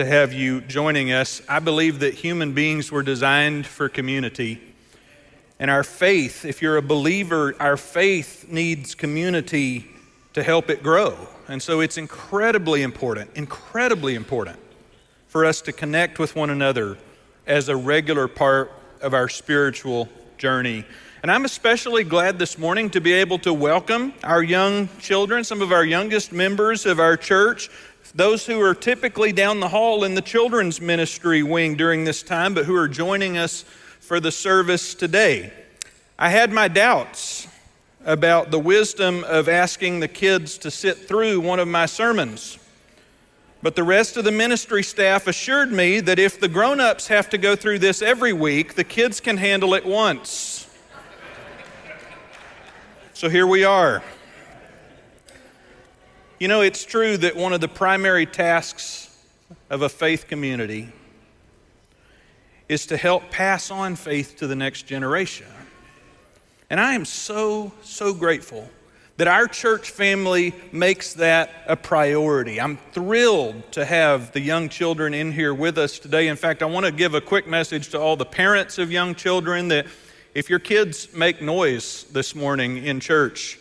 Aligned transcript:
to 0.00 0.06
have 0.06 0.32
you 0.32 0.62
joining 0.62 1.12
us. 1.12 1.42
I 1.46 1.58
believe 1.58 1.98
that 1.98 2.14
human 2.14 2.54
beings 2.54 2.90
were 2.90 3.02
designed 3.02 3.66
for 3.66 3.90
community. 3.90 4.58
And 5.58 5.70
our 5.70 5.84
faith, 5.84 6.46
if 6.46 6.62
you're 6.62 6.78
a 6.78 6.82
believer, 6.82 7.54
our 7.60 7.76
faith 7.76 8.46
needs 8.48 8.94
community 8.94 9.86
to 10.32 10.42
help 10.42 10.70
it 10.70 10.82
grow. 10.82 11.18
And 11.48 11.62
so 11.62 11.80
it's 11.80 11.98
incredibly 11.98 12.80
important, 12.80 13.32
incredibly 13.34 14.14
important 14.14 14.58
for 15.28 15.44
us 15.44 15.60
to 15.60 15.70
connect 15.70 16.18
with 16.18 16.34
one 16.34 16.48
another 16.48 16.96
as 17.46 17.68
a 17.68 17.76
regular 17.76 18.26
part 18.26 18.72
of 19.02 19.12
our 19.12 19.28
spiritual 19.28 20.08
journey. 20.38 20.86
And 21.22 21.30
I'm 21.30 21.44
especially 21.44 22.04
glad 22.04 22.38
this 22.38 22.56
morning 22.56 22.88
to 22.90 23.02
be 23.02 23.12
able 23.12 23.38
to 23.40 23.52
welcome 23.52 24.14
our 24.24 24.42
young 24.42 24.88
children, 24.98 25.44
some 25.44 25.60
of 25.60 25.72
our 25.72 25.84
youngest 25.84 26.32
members 26.32 26.86
of 26.86 26.98
our 26.98 27.18
church 27.18 27.68
those 28.14 28.46
who 28.46 28.60
are 28.60 28.74
typically 28.74 29.32
down 29.32 29.60
the 29.60 29.68
hall 29.68 30.04
in 30.04 30.14
the 30.14 30.22
children's 30.22 30.80
ministry 30.80 31.42
wing 31.42 31.76
during 31.76 32.04
this 32.04 32.22
time, 32.22 32.54
but 32.54 32.64
who 32.64 32.74
are 32.74 32.88
joining 32.88 33.38
us 33.38 33.64
for 34.00 34.18
the 34.20 34.32
service 34.32 34.94
today. 34.94 35.52
I 36.18 36.30
had 36.30 36.52
my 36.52 36.68
doubts 36.68 37.46
about 38.04 38.50
the 38.50 38.58
wisdom 38.58 39.24
of 39.24 39.48
asking 39.48 40.00
the 40.00 40.08
kids 40.08 40.58
to 40.58 40.70
sit 40.70 40.98
through 40.98 41.40
one 41.40 41.60
of 41.60 41.68
my 41.68 41.86
sermons. 41.86 42.58
But 43.62 43.76
the 43.76 43.84
rest 43.84 44.16
of 44.16 44.24
the 44.24 44.32
ministry 44.32 44.82
staff 44.82 45.26
assured 45.26 45.70
me 45.70 46.00
that 46.00 46.18
if 46.18 46.40
the 46.40 46.48
grown 46.48 46.80
ups 46.80 47.08
have 47.08 47.28
to 47.30 47.38
go 47.38 47.54
through 47.54 47.78
this 47.78 48.00
every 48.00 48.32
week, 48.32 48.74
the 48.74 48.84
kids 48.84 49.20
can 49.20 49.36
handle 49.36 49.74
it 49.74 49.84
once. 49.84 50.66
So 53.12 53.28
here 53.28 53.46
we 53.46 53.64
are. 53.64 54.02
You 56.40 56.48
know, 56.48 56.62
it's 56.62 56.86
true 56.86 57.18
that 57.18 57.36
one 57.36 57.52
of 57.52 57.60
the 57.60 57.68
primary 57.68 58.24
tasks 58.24 59.14
of 59.68 59.82
a 59.82 59.90
faith 59.90 60.26
community 60.26 60.88
is 62.66 62.86
to 62.86 62.96
help 62.96 63.30
pass 63.30 63.70
on 63.70 63.94
faith 63.94 64.36
to 64.36 64.46
the 64.46 64.56
next 64.56 64.84
generation. 64.84 65.48
And 66.70 66.80
I 66.80 66.94
am 66.94 67.04
so, 67.04 67.72
so 67.82 68.14
grateful 68.14 68.70
that 69.18 69.28
our 69.28 69.48
church 69.48 69.90
family 69.90 70.54
makes 70.72 71.12
that 71.12 71.50
a 71.66 71.76
priority. 71.76 72.58
I'm 72.58 72.78
thrilled 72.92 73.70
to 73.72 73.84
have 73.84 74.32
the 74.32 74.40
young 74.40 74.70
children 74.70 75.12
in 75.12 75.32
here 75.32 75.52
with 75.52 75.76
us 75.76 75.98
today. 75.98 76.28
In 76.28 76.36
fact, 76.36 76.62
I 76.62 76.66
want 76.66 76.86
to 76.86 76.92
give 76.92 77.12
a 77.12 77.20
quick 77.20 77.46
message 77.46 77.90
to 77.90 78.00
all 78.00 78.16
the 78.16 78.24
parents 78.24 78.78
of 78.78 78.90
young 78.90 79.14
children 79.14 79.68
that 79.68 79.84
if 80.34 80.48
your 80.48 80.58
kids 80.58 81.12
make 81.12 81.42
noise 81.42 82.04
this 82.04 82.34
morning 82.34 82.78
in 82.78 82.98
church, 82.98 83.58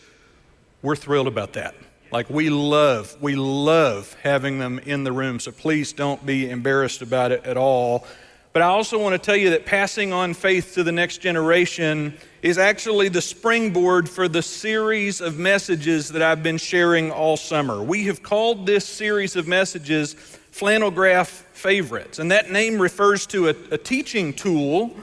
we're 0.81 0.95
thrilled 0.95 1.27
about 1.27 1.51
that. 1.53 1.75
Like 2.11 2.29
we 2.29 2.49
love, 2.49 3.15
we 3.21 3.35
love 3.35 4.15
having 4.23 4.57
them 4.57 4.79
in 4.79 5.03
the 5.03 5.11
room. 5.11 5.39
So 5.39 5.51
please 5.51 5.93
don't 5.93 6.25
be 6.25 6.49
embarrassed 6.49 7.01
about 7.01 7.31
it 7.31 7.43
at 7.45 7.55
all. 7.55 8.05
But 8.51 8.63
I 8.63 8.65
also 8.65 8.97
want 8.97 9.13
to 9.13 9.23
tell 9.23 9.35
you 9.35 9.51
that 9.51 9.67
passing 9.67 10.11
on 10.11 10.33
faith 10.33 10.73
to 10.73 10.83
the 10.83 10.91
next 10.91 11.19
generation 11.19 12.15
is 12.41 12.57
actually 12.57 13.09
the 13.09 13.21
springboard 13.21 14.09
for 14.09 14.27
the 14.27 14.41
series 14.41 15.21
of 15.21 15.37
messages 15.37 16.09
that 16.09 16.23
I've 16.23 16.41
been 16.41 16.57
sharing 16.57 17.11
all 17.11 17.37
summer. 17.37 17.83
We 17.83 18.05
have 18.05 18.23
called 18.23 18.65
this 18.65 18.85
series 18.85 19.35
of 19.35 19.47
messages 19.47 20.13
Flannel 20.13 20.89
Graph 20.89 21.29
Favorites, 21.53 22.17
and 22.17 22.31
that 22.31 22.49
name 22.49 22.81
refers 22.81 23.27
to 23.27 23.49
a, 23.49 23.55
a 23.71 23.77
teaching 23.77 24.33
tool 24.33 24.95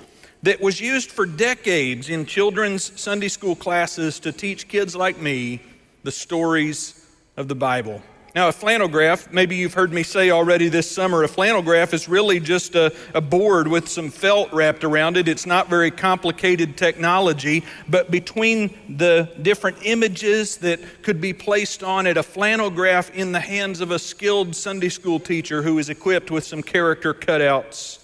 that 0.43 0.61
was 0.61 0.81
used 0.81 1.13
for 1.13 1.25
decades 1.25 2.09
in 2.09 2.27
children's 2.27 3.01
Sunday 3.01 3.29
school 3.29 3.55
classes 3.55 4.19
to 4.21 4.33
teach 4.33 4.67
kids 4.67 4.97
like 4.97 5.21
me 5.21 5.61
the 6.03 6.13
stories 6.13 6.96
of 7.37 7.49
the 7.49 7.55
Bible. 7.55 8.03
Now, 8.37 8.49
a 8.49 8.53
flannel 8.53 8.89
graph, 8.89 9.33
maybe 9.33 9.57
you've 9.57 9.73
heard 9.73 9.95
me 9.95 10.03
say 10.03 10.31
already 10.31 10.69
this 10.69 10.91
summer, 10.91 11.23
a 11.23 11.29
flannel 11.29 11.63
graph 11.63 11.95
is 11.95 12.07
really 12.07 12.39
just 12.39 12.75
a, 12.75 12.95
a, 13.15 13.21
board 13.23 13.67
with 13.67 13.89
some 13.89 14.11
felt 14.11 14.53
wrapped 14.53 14.85
around 14.85 15.17
it. 15.17 15.27
It's 15.27 15.47
not 15.47 15.71
very 15.71 15.91
complicated 15.91 16.77
technology, 16.77 17.65
but 17.89 18.11
between 18.11 18.77
the 18.99 19.33
different 19.41 19.79
images 19.85 20.59
that 20.59 20.81
could 21.03 21.19
be 21.19 21.33
placed 21.33 21.83
on 21.83 22.07
it, 22.07 22.19
a 22.19 22.23
flannel 22.23 22.69
graph 22.69 23.09
in 23.15 23.33
the 23.33 23.41
hands 23.41 23.81
of 23.81 23.91
a 23.91 23.99
skilled 23.99 24.55
Sunday 24.55 24.91
school 24.91 25.19
teacher 25.19 25.63
who 25.63 25.79
is 25.79 25.89
equipped 25.89 26.31
with 26.31 26.45
some 26.45 26.63
character 26.63 27.15
cutouts 27.15 28.01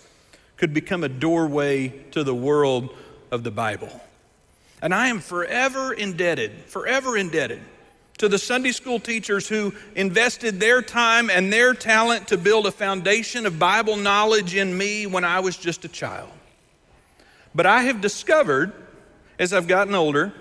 could 0.57 0.73
become 0.73 1.05
a 1.05 1.11
doorway 1.11 1.89
to 2.13 2.25
the 2.25 2.35
world 2.35 2.89
of 3.31 3.45
the 3.45 3.51
Bible. 3.51 4.01
And 4.81 4.95
I 4.95 5.09
am 5.09 5.21
forever 5.21 5.93
indebted, 5.93 6.53
forever 6.69 7.19
indebted 7.19 7.61
to 8.23 8.29
the 8.29 8.39
Sunday 8.39 8.71
school 8.71 9.01
teachers 9.01 9.49
who 9.49 9.75
invested 9.97 10.61
their 10.61 10.81
time 10.81 11.29
and 11.29 11.53
their 11.53 11.75
talent 11.75 12.29
to 12.29 12.39
build 12.39 12.69
a 12.69 12.71
foundation 12.71 13.47
of 13.47 13.59
Bible 13.59 13.97
knowledge 13.97 14.55
in 14.55 14.79
me 14.79 15.09
when 15.09 15.25
I 15.25 15.41
was 15.41 15.57
just 15.57 15.85
a 15.85 15.89
child. 15.89 16.31
But 17.53 17.67
I 17.67 17.83
have 17.83 18.01
discovered, 18.01 18.73
as 19.41 19.53
I've 19.53 19.67
gotten 19.67 19.97
older, 19.97 20.33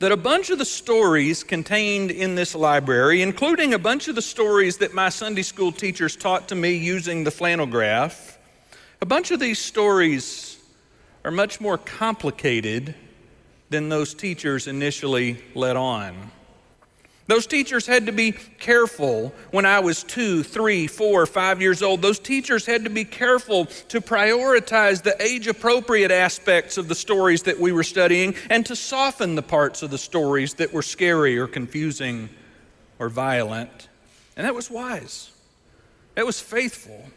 that 0.00 0.12
a 0.12 0.16
bunch 0.18 0.50
of 0.50 0.58
the 0.58 0.66
stories 0.66 1.42
contained 1.42 2.10
in 2.10 2.34
this 2.34 2.54
library, 2.54 3.22
including 3.22 3.72
a 3.72 3.78
bunch 3.78 4.06
of 4.08 4.14
the 4.14 4.20
stories 4.20 4.76
that 4.76 4.92
my 4.92 5.08
Sunday 5.08 5.44
school 5.44 5.72
teachers 5.72 6.16
taught 6.16 6.48
to 6.48 6.54
me 6.54 6.76
using 6.76 7.24
the 7.24 7.30
flannel 7.30 7.64
graph, 7.64 8.38
a 9.00 9.06
bunch 9.06 9.30
of 9.30 9.40
these 9.40 9.58
stories 9.58 10.58
are 11.24 11.30
much 11.30 11.62
more 11.62 11.78
complicated 11.78 12.94
than 13.70 13.88
those 13.88 14.12
teachers 14.12 14.66
initially 14.66 15.42
let 15.54 15.74
on. 15.74 16.30
Those 17.28 17.46
teachers 17.46 17.86
had 17.86 18.06
to 18.06 18.12
be 18.12 18.32
careful 18.32 19.34
when 19.50 19.66
I 19.66 19.80
was 19.80 20.02
two, 20.02 20.42
three, 20.42 20.86
four, 20.86 21.26
five 21.26 21.60
years 21.60 21.82
old. 21.82 22.00
Those 22.00 22.18
teachers 22.18 22.64
had 22.64 22.84
to 22.84 22.90
be 22.90 23.04
careful 23.04 23.66
to 23.66 24.00
prioritize 24.00 25.02
the 25.02 25.14
age 25.22 25.46
appropriate 25.46 26.10
aspects 26.10 26.78
of 26.78 26.88
the 26.88 26.94
stories 26.94 27.42
that 27.42 27.60
we 27.60 27.70
were 27.70 27.82
studying 27.82 28.34
and 28.48 28.64
to 28.64 28.74
soften 28.74 29.34
the 29.34 29.42
parts 29.42 29.82
of 29.82 29.90
the 29.90 29.98
stories 29.98 30.54
that 30.54 30.72
were 30.72 30.82
scary 30.82 31.38
or 31.38 31.46
confusing 31.46 32.30
or 32.98 33.10
violent. 33.10 33.88
And 34.34 34.46
that 34.46 34.54
was 34.54 34.70
wise. 34.70 35.30
That 36.14 36.24
was 36.24 36.40
faithful. 36.40 37.10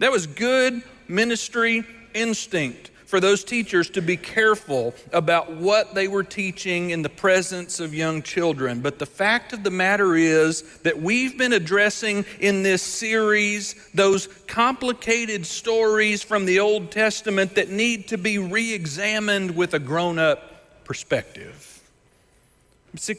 That 0.00 0.10
was 0.10 0.26
good 0.26 0.82
ministry 1.06 1.84
instinct 2.12 2.90
for 3.14 3.20
those 3.20 3.44
teachers 3.44 3.88
to 3.90 4.02
be 4.02 4.16
careful 4.16 4.92
about 5.12 5.52
what 5.52 5.94
they 5.94 6.08
were 6.08 6.24
teaching 6.24 6.90
in 6.90 7.02
the 7.02 7.08
presence 7.08 7.78
of 7.78 7.94
young 7.94 8.20
children. 8.22 8.80
But 8.80 8.98
the 8.98 9.06
fact 9.06 9.52
of 9.52 9.62
the 9.62 9.70
matter 9.70 10.16
is 10.16 10.62
that 10.78 11.00
we've 11.00 11.38
been 11.38 11.52
addressing 11.52 12.24
in 12.40 12.64
this 12.64 12.82
series 12.82 13.76
those 13.94 14.26
complicated 14.48 15.46
stories 15.46 16.24
from 16.24 16.44
the 16.44 16.58
Old 16.58 16.90
Testament 16.90 17.54
that 17.54 17.70
need 17.70 18.08
to 18.08 18.18
be 18.18 18.38
re 18.38 18.74
examined 18.74 19.54
with 19.54 19.74
a 19.74 19.78
grown 19.78 20.18
up 20.18 20.84
perspective. 20.84 21.80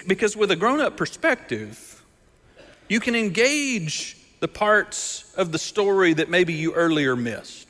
Because 0.08 0.36
with 0.36 0.52
a 0.52 0.58
grown 0.58 0.82
up 0.82 0.98
perspective, 0.98 2.04
you 2.90 3.00
can 3.00 3.16
engage 3.16 4.18
the 4.42 4.50
parts 4.50 5.34
of 5.38 5.54
the 5.54 5.58
story 5.58 6.12
that 6.16 6.30
maybe 6.30 6.52
you 6.52 6.74
earlier 6.74 7.16
missed. 7.16 7.65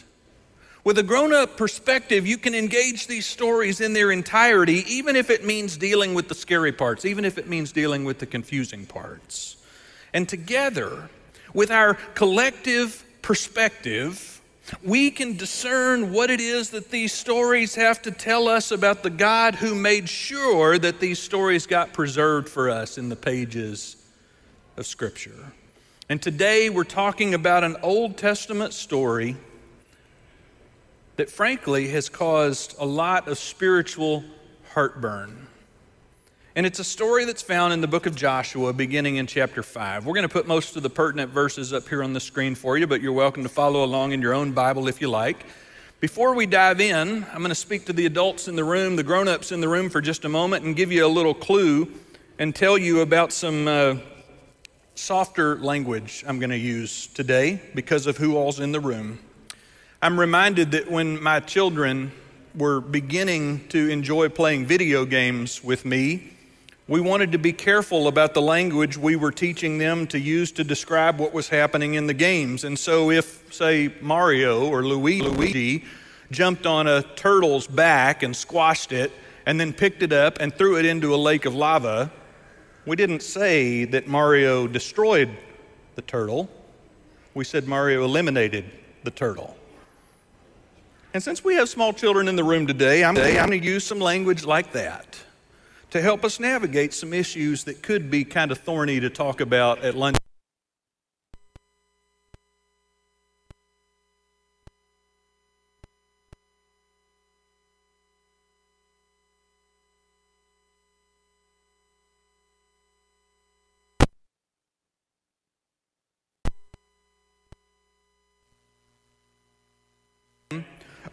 With 0.86 1.00
a 1.00 1.04
grown 1.04 1.34
up 1.34 1.58
perspective, 1.58 2.28
you 2.28 2.38
can 2.38 2.54
engage 2.54 3.08
these 3.08 3.26
stories 3.26 3.82
in 3.82 3.94
their 3.94 4.12
entirety, 4.12 4.86
even 4.88 5.16
if 5.16 5.32
it 5.32 5.44
means 5.44 5.78
dealing 5.78 6.14
with 6.14 6.28
the 6.28 6.36
scary 6.36 6.72
parts, 6.72 7.06
even 7.06 7.26
if 7.26 7.40
it 7.40 7.48
means 7.48 7.72
dealing 7.72 8.06
with 8.06 8.20
the 8.20 8.28
confusing 8.28 8.86
parts. 8.86 9.58
And 10.14 10.30
together, 10.30 11.10
with 11.56 11.72
our 11.72 11.96
collective 12.14 13.04
perspective, 13.24 14.40
we 14.84 15.10
can 15.10 15.36
discern 15.36 16.14
what 16.14 16.30
it 16.30 16.40
is 16.40 16.70
that 16.70 16.92
these 16.92 17.14
stories 17.14 17.74
have 17.74 18.04
to 18.04 18.12
tell 18.12 18.48
us 18.48 18.70
about 18.72 19.02
the 19.02 19.10
God 19.10 19.56
who 19.56 19.74
made 19.74 20.08
sure 20.08 20.78
that 20.78 21.00
these 21.00 21.18
stories 21.18 21.66
got 21.66 21.94
preserved 21.94 22.48
for 22.48 22.70
us 22.70 23.00
in 23.00 23.10
the 23.10 23.16
pages 23.16 23.96
of 24.78 24.86
Scripture. 24.86 25.52
And 26.10 26.22
today 26.22 26.70
we're 26.70 26.84
talking 26.84 27.34
about 27.34 27.64
an 27.64 27.76
Old 27.82 28.18
Testament 28.18 28.72
story 28.72 29.36
that 31.16 31.30
frankly 31.30 31.88
has 31.90 32.10
caused 32.10 32.76
a 32.80 32.86
lot 32.86 33.28
of 33.28 33.38
spiritual 33.38 34.24
heartburn. 34.74 35.48
And 36.58 36.66
it's 36.66 36.80
a 36.80 36.86
story 36.86 37.26
that's 37.26 37.42
found 37.42 37.74
in 37.74 37.82
the 37.82 37.88
book 37.88 38.06
of 38.06 38.16
Joshua, 38.16 38.72
beginning 38.72 39.18
in 39.18 39.28
chapter 39.28 39.62
5. 39.62 40.06
We're 40.06 40.14
going 40.14 40.28
to 40.28 40.30
put 40.30 40.48
most 40.48 40.78
of 40.78 40.84
the 40.84 40.90
pertinent 40.90 41.32
verses 41.32 41.74
up 41.74 41.88
here 41.88 42.02
on 42.02 42.14
the 42.14 42.20
screen 42.20 42.56
for 42.56 42.78
you, 42.78 42.88
but 42.88 43.02
you're 43.02 43.14
welcome 43.14 43.44
to 43.44 43.50
follow 43.50 43.84
along 43.84 44.14
in 44.14 44.22
your 44.22 44.34
own 44.34 44.54
Bible 44.54 44.88
if 44.88 45.02
you 45.02 45.10
like. 45.10 45.46
Before 46.00 46.34
we 46.34 46.46
dive 46.46 46.80
in, 46.80 47.26
I'm 47.32 47.40
going 47.40 47.50
to 47.50 47.56
speak 47.56 47.86
to 47.86 47.94
the 47.94 48.06
adults 48.06 48.48
in 48.48 48.56
the 48.56 48.64
room, 48.64 48.96
the 48.96 49.04
grown 49.04 49.28
ups 49.28 49.52
in 49.52 49.60
the 49.60 49.68
room 49.68 49.90
for 49.90 50.02
just 50.02 50.24
a 50.24 50.30
moment, 50.30 50.64
and 50.64 50.76
give 50.76 50.92
you 50.92 51.06
a 51.06 51.08
little 51.08 51.34
clue 51.34 51.92
and 52.40 52.54
tell 52.54 52.78
you 52.78 53.02
about 53.02 53.32
some 53.32 53.68
uh, 53.68 53.96
softer 54.96 55.58
language 55.58 56.24
I'm 56.28 56.40
going 56.40 56.50
to 56.52 56.58
use 56.58 57.08
today 57.08 57.62
because 57.74 58.08
of 58.08 58.18
who 58.18 58.38
all's 58.38 58.60
in 58.60 58.72
the 58.72 58.80
room. 58.80 59.20
I'm 60.06 60.20
reminded 60.20 60.70
that 60.74 60.92
when 60.92 61.20
my 61.20 61.40
children 61.40 62.12
were 62.54 62.80
beginning 62.80 63.68
to 63.70 63.90
enjoy 63.90 64.30
playing 64.30 64.68
video 64.68 65.04
games 65.04 65.64
with 65.64 65.84
me, 65.84 66.32
we 66.88 67.02
wanted 67.02 67.32
to 67.32 67.40
be 67.40 67.52
careful 67.52 68.08
about 68.08 68.36
the 68.36 68.42
language 68.44 69.00
we 69.00 69.16
were 69.16 69.32
teaching 69.32 69.80
them 69.80 70.06
to 70.10 70.20
use 70.20 70.52
to 70.52 70.64
describe 70.64 71.20
what 71.20 71.34
was 71.34 71.50
happening 71.50 71.96
in 71.96 72.06
the 72.06 72.14
games. 72.14 72.66
And 72.66 72.78
so, 72.78 73.10
if, 73.10 73.52
say, 73.52 73.96
Mario 74.00 74.68
or 74.68 74.84
Luigi 74.84 75.84
jumped 76.30 76.68
on 76.68 76.86
a 76.86 77.02
turtle's 77.02 77.66
back 77.66 78.22
and 78.22 78.36
squashed 78.36 78.92
it, 78.92 79.12
and 79.48 79.60
then 79.60 79.74
picked 79.74 80.04
it 80.04 80.14
up 80.14 80.38
and 80.40 80.54
threw 80.54 80.78
it 80.78 80.86
into 80.86 81.16
a 81.16 81.18
lake 81.18 81.46
of 81.46 81.56
lava, 81.56 82.12
we 82.86 82.96
didn't 82.96 83.24
say 83.24 83.86
that 83.86 84.08
Mario 84.08 84.68
destroyed 84.68 85.36
the 85.96 86.04
turtle. 86.04 86.48
We 87.34 87.44
said 87.44 87.68
Mario 87.68 88.06
eliminated 88.06 88.66
the 89.04 89.10
turtle. 89.10 89.58
And 91.16 91.24
since 91.24 91.46
we 91.46 91.56
have 91.56 91.70
small 91.70 91.94
children 91.94 92.28
in 92.28 92.36
the 92.36 92.44
room 92.44 92.68
today, 92.68 93.02
I'm, 93.02 93.16
going 93.16 93.52
to 93.52 93.58
use 93.58 93.86
some 93.86 94.02
language 94.02 94.44
like 94.44 94.74
that 94.74 95.18
to 95.92 96.02
help 96.02 96.26
us 96.26 96.42
navigate 96.42 96.94
some 96.94 97.14
issues 97.14 97.64
that 97.64 97.82
could 97.82 98.12
be 98.12 98.26
kind 98.26 98.52
of 98.52 98.58
thorny 98.58 99.00
to 99.00 99.10
talk 99.10 99.40
about 99.40 99.80
at 99.80 99.96
lunch. 99.96 100.18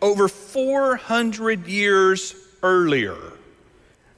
Over 0.02 0.28
400 0.28 1.66
years 1.66 2.34
earlier 2.62 3.16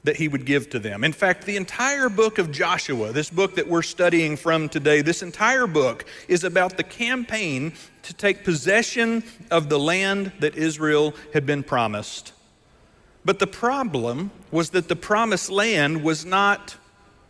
that 0.03 0.17
he 0.17 0.27
would 0.27 0.45
give 0.45 0.69
to 0.69 0.79
them. 0.79 1.03
In 1.03 1.13
fact, 1.13 1.45
the 1.45 1.57
entire 1.57 2.09
book 2.09 2.37
of 2.37 2.51
Joshua, 2.51 3.11
this 3.11 3.29
book 3.29 3.55
that 3.55 3.67
we're 3.67 3.81
studying 3.81 4.37
from 4.37 4.69
today, 4.69 5.01
this 5.01 5.23
entire 5.23 5.65
book 5.65 6.05
is 6.27 6.43
about 6.43 6.77
the 6.77 6.83
campaign 6.83 7.73
to 8.03 8.13
take 8.13 8.43
possession 8.43 9.23
of 9.49 9.69
the 9.69 9.79
land 9.79 10.31
that 10.39 10.55
Israel 10.55 11.15
had 11.33 11.45
been 11.45 11.63
promised. 11.63 12.33
But 13.23 13.39
the 13.39 13.47
problem 13.47 14.29
was 14.51 14.71
that 14.71 14.87
the 14.89 14.95
promised 14.95 15.49
land 15.49 16.03
was 16.03 16.23
not 16.23 16.77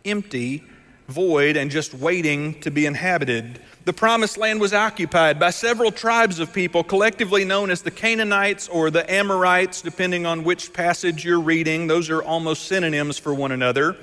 empty, 0.04 0.62
void, 1.08 1.56
and 1.56 1.70
just 1.70 1.94
waiting 1.94 2.60
to 2.60 2.70
be 2.70 2.86
inhabited 2.86 3.60
the 3.86 3.92
promised 3.92 4.36
land 4.36 4.60
was 4.60 4.74
occupied 4.74 5.38
by 5.38 5.50
several 5.50 5.92
tribes 5.92 6.40
of 6.40 6.52
people, 6.52 6.82
collectively 6.82 7.44
known 7.44 7.70
as 7.70 7.82
the 7.82 7.90
Canaanites 7.92 8.66
or 8.66 8.90
the 8.90 9.08
Amorites, 9.08 9.80
depending 9.80 10.26
on 10.26 10.42
which 10.42 10.72
passage 10.72 11.24
you're 11.24 11.38
reading. 11.38 11.86
Those 11.86 12.10
are 12.10 12.20
almost 12.20 12.66
synonyms 12.66 13.16
for 13.16 13.32
one 13.32 13.52
another. 13.52 13.96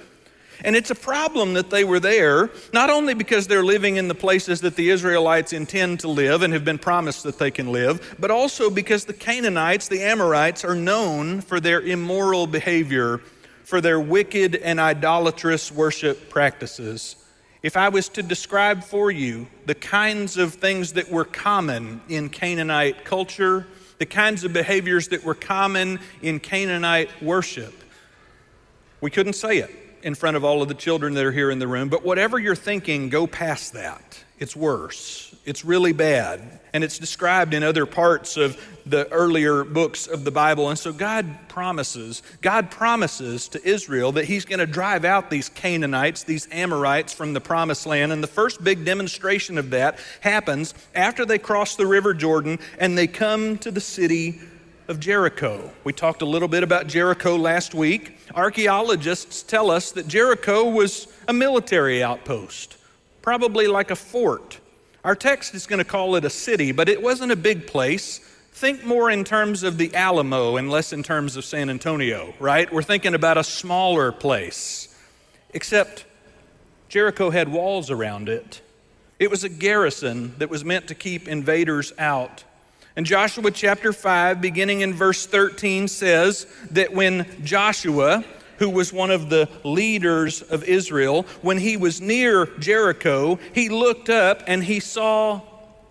And 0.64 0.78
it's 0.78 0.90
a 0.90 0.96
problem 0.96 1.56
that 1.56 1.70
they 1.70 1.84
were 1.84 2.00
there, 2.00 2.50
not 2.72 2.90
only 2.90 3.14
because 3.14 3.48
they're 3.48 3.66
living 3.66 3.98
in 3.98 4.08
the 4.08 4.16
places 4.16 4.62
that 4.62 4.78
the 4.78 4.90
Israelites 4.90 5.52
intend 5.52 6.00
to 6.00 6.08
live 6.08 6.44
and 6.44 6.54
have 6.54 6.64
been 6.64 6.80
promised 6.80 7.24
that 7.24 7.38
they 7.38 7.52
can 7.52 7.70
live, 7.70 8.16
but 8.18 8.32
also 8.32 8.70
because 8.70 9.04
the 9.04 9.12
Canaanites, 9.12 9.90
the 9.90 10.02
Amorites, 10.02 10.64
are 10.64 10.76
known 10.76 11.42
for 11.42 11.60
their 11.60 11.82
immoral 11.82 12.48
behavior, 12.48 13.20
for 13.64 13.82
their 13.82 14.00
wicked 14.00 14.56
and 14.56 14.80
idolatrous 14.80 15.72
worship 15.72 16.30
practices. 16.30 17.16
If 17.62 17.78
I 17.78 17.90
was 17.90 18.10
to 18.10 18.24
describe 18.24 18.84
for 18.84 19.10
you 19.10 19.48
the 19.66 19.76
kinds 19.76 20.38
of 20.38 20.56
things 20.56 20.94
that 20.94 21.10
were 21.10 21.26
common 21.26 22.02
in 22.10 22.30
Canaanite 22.30 23.06
culture, 23.06 23.66
the 24.00 24.06
kinds 24.06 24.44
of 24.44 24.52
behaviors 24.52 25.08
that 25.10 25.24
were 25.24 25.36
common 25.36 26.00
in 26.22 26.40
Canaanite 26.42 27.10
worship, 27.22 27.74
we 29.00 29.10
couldn't 29.10 29.34
say 29.34 29.60
it 29.60 29.72
in 30.02 30.14
front 30.14 30.36
of 30.36 30.44
all 30.44 30.62
of 30.62 30.68
the 30.68 30.74
children 30.74 31.14
that 31.14 31.26
are 31.26 31.32
here 31.32 31.50
in 31.50 31.60
the 31.60 31.68
room, 31.68 31.88
but 31.88 32.04
whatever 32.04 32.38
you're 32.38 32.56
thinking, 32.56 33.08
go 33.08 33.26
past 33.26 33.74
that. 33.74 34.24
It's 34.40 34.56
worse. 34.56 35.34
It's 35.46 35.64
really 35.64 35.94
bad. 35.94 36.60
And 36.74 36.84
it's 36.84 36.98
described 36.98 37.54
in 37.54 37.64
other 37.64 37.86
parts 37.86 38.36
of 38.36 38.60
the 38.86 39.10
earlier 39.12 39.64
books 39.64 40.08
of 40.08 40.24
the 40.24 40.32
Bible. 40.32 40.70
And 40.70 40.78
so 40.78 40.92
God 40.92 41.48
promises, 41.48 42.24
God 42.42 42.72
promises 42.72 43.48
to 43.50 43.64
Israel 43.68 44.12
that 44.14 44.26
He's 44.26 44.44
going 44.44 44.60
to 44.60 44.66
drive 44.66 45.06
out 45.06 45.30
these 45.30 45.50
Canaanites, 45.50 46.24
these 46.24 46.48
Amorites 46.52 47.14
from 47.14 47.34
the 47.34 47.42
promised 47.42 47.86
land. 47.86 48.12
And 48.12 48.24
the 48.24 48.28
first 48.28 48.64
big 48.64 48.86
demonstration 48.86 49.58
of 49.58 49.70
that 49.70 50.00
happens 50.22 50.74
after 50.96 51.26
they 51.26 51.38
cross 51.38 51.76
the 51.76 51.88
River 51.88 52.14
Jordan 52.14 52.60
and 52.80 52.98
they 52.98 53.08
come 53.08 53.58
to 53.60 53.72
the 53.72 53.82
city 53.82 54.40
of 54.88 55.00
Jericho. 55.00 55.72
We 55.84 55.94
talked 55.94 56.22
a 56.22 56.26
little 56.26 56.48
bit 56.48 56.64
about 56.64 56.88
Jericho 56.88 57.38
last 57.38 57.74
week. 57.74 58.18
Archaeologists 58.36 59.44
tell 59.44 59.72
us 59.72 59.92
that 59.92 60.08
Jericho 60.08 60.70
was 60.70 61.08
a 61.28 61.34
military 61.34 62.04
outpost, 62.04 62.78
probably 63.22 63.68
like 63.68 63.92
a 63.92 63.96
fort. 63.96 64.60
Our 65.04 65.16
text 65.16 65.54
is 65.54 65.68
going 65.68 65.80
to 65.80 65.86
call 65.86 66.16
it 66.16 66.24
a 66.24 66.30
city, 66.30 66.72
but 66.72 66.88
it 66.88 67.02
wasn't 67.02 67.34
a 67.34 67.36
big 67.36 67.68
place. 67.68 68.20
Think 68.54 68.86
more 68.86 69.12
in 69.12 69.26
terms 69.26 69.64
of 69.64 69.78
the 69.78 69.94
Alamo 69.94 70.56
and 70.56 70.70
less 70.70 70.94
in 70.94 71.04
terms 71.04 71.36
of 71.36 71.44
San 71.44 71.70
Antonio, 71.70 72.34
right? 72.40 72.72
We're 72.72 72.84
thinking 72.84 73.14
about 73.14 73.38
a 73.38 73.44
smaller 73.44 74.14
place. 74.14 74.96
Except 75.54 76.06
Jericho 76.88 77.32
had 77.32 77.50
walls 77.50 77.92
around 77.92 78.30
it. 78.30 78.62
It 79.20 79.30
was 79.30 79.44
a 79.44 79.50
garrison 79.50 80.36
that 80.38 80.50
was 80.50 80.64
meant 80.64 80.88
to 80.88 80.96
keep 80.96 81.28
invaders 81.28 81.92
out. 81.98 82.46
And 82.96 83.06
Joshua 83.06 83.52
chapter 83.52 83.92
5, 83.92 84.40
beginning 84.40 84.82
in 84.82 84.94
verse 84.94 85.26
13, 85.26 85.88
says 85.88 86.48
that 86.72 86.94
when 86.94 87.26
Joshua, 87.44 88.24
who 88.64 88.70
was 88.70 88.94
one 88.94 89.12
of 89.12 89.30
the 89.30 89.50
leaders 89.66 90.42
of 90.42 90.64
Israel, 90.64 91.24
when 91.42 91.58
he 91.58 91.76
was 91.76 92.00
near 92.00 92.46
Jericho, 92.60 93.38
he 93.54 93.68
looked 93.68 94.10
up 94.10 94.42
and 94.48 94.64
he 94.64 94.80
saw 94.80 95.42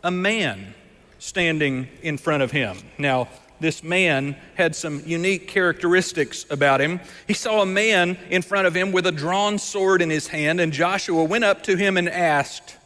a 0.03 0.11
man 0.11 0.73
standing 1.19 1.87
in 2.01 2.17
front 2.17 2.43
of 2.43 2.51
him. 2.51 2.79
Now, 2.97 3.29
this 3.61 3.85
man 3.85 4.37
had 4.55 4.75
some 4.75 5.03
unique 5.05 5.49
characteristics 5.49 6.47
about 6.49 6.81
him. 6.81 7.01
He 7.29 7.35
saw 7.35 7.61
a 7.61 7.67
man 7.67 8.17
in 8.31 8.41
front 8.41 8.67
of 8.67 8.75
him 8.75 8.91
with 8.91 9.07
a 9.07 9.13
drawn 9.13 9.59
sword 9.59 10.01
in 10.01 10.09
his 10.09 10.29
hand, 10.29 10.59
and 10.59 10.73
Joshua 10.73 11.25
went 11.25 11.45
up 11.45 11.63
to 11.65 11.77
him 11.77 11.99
and 11.99 12.09
asked, 12.09 12.79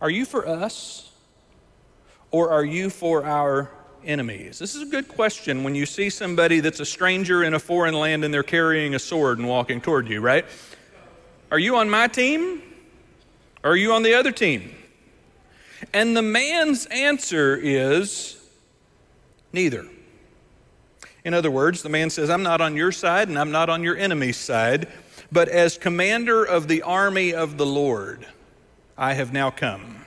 Are 0.00 0.10
you 0.10 0.24
for 0.24 0.48
us? 0.48 1.04
or 2.34 2.50
are 2.50 2.64
you 2.64 2.90
for 2.90 3.24
our 3.24 3.70
enemies? 4.04 4.58
This 4.58 4.74
is 4.74 4.82
a 4.82 4.86
good 4.86 5.08
question 5.08 5.64
when 5.64 5.74
you 5.74 5.86
see 5.86 6.10
somebody 6.10 6.60
that's 6.60 6.80
a 6.80 6.84
stranger 6.84 7.42
in 7.42 7.54
a 7.54 7.58
foreign 7.58 7.94
land 7.94 8.24
and 8.24 8.32
they're 8.32 8.42
carrying 8.42 8.94
a 8.94 8.98
sword 8.98 9.38
and 9.38 9.48
walking 9.48 9.80
toward 9.80 10.08
you, 10.08 10.20
right? 10.20 10.44
Are 11.50 11.58
you 11.58 11.76
on 11.76 11.88
my 11.90 12.08
team? 12.08 12.62
Or 13.62 13.70
are 13.70 13.76
you 13.76 13.92
on 13.92 14.02
the 14.02 14.14
other 14.14 14.32
team? 14.32 14.74
And 15.92 16.16
the 16.16 16.22
man's 16.22 16.86
answer 16.86 17.56
is 17.56 18.36
neither. 19.52 19.86
In 21.24 21.32
other 21.32 21.50
words, 21.50 21.82
the 21.82 21.88
man 21.88 22.10
says, 22.10 22.28
I'm 22.28 22.42
not 22.42 22.60
on 22.60 22.76
your 22.76 22.92
side 22.92 23.28
and 23.28 23.38
I'm 23.38 23.50
not 23.50 23.70
on 23.70 23.82
your 23.82 23.96
enemy's 23.96 24.36
side, 24.36 24.88
but 25.32 25.48
as 25.48 25.78
commander 25.78 26.44
of 26.44 26.68
the 26.68 26.82
army 26.82 27.32
of 27.32 27.56
the 27.56 27.66
Lord, 27.66 28.26
I 28.98 29.14
have 29.14 29.32
now 29.32 29.50
come. 29.50 30.03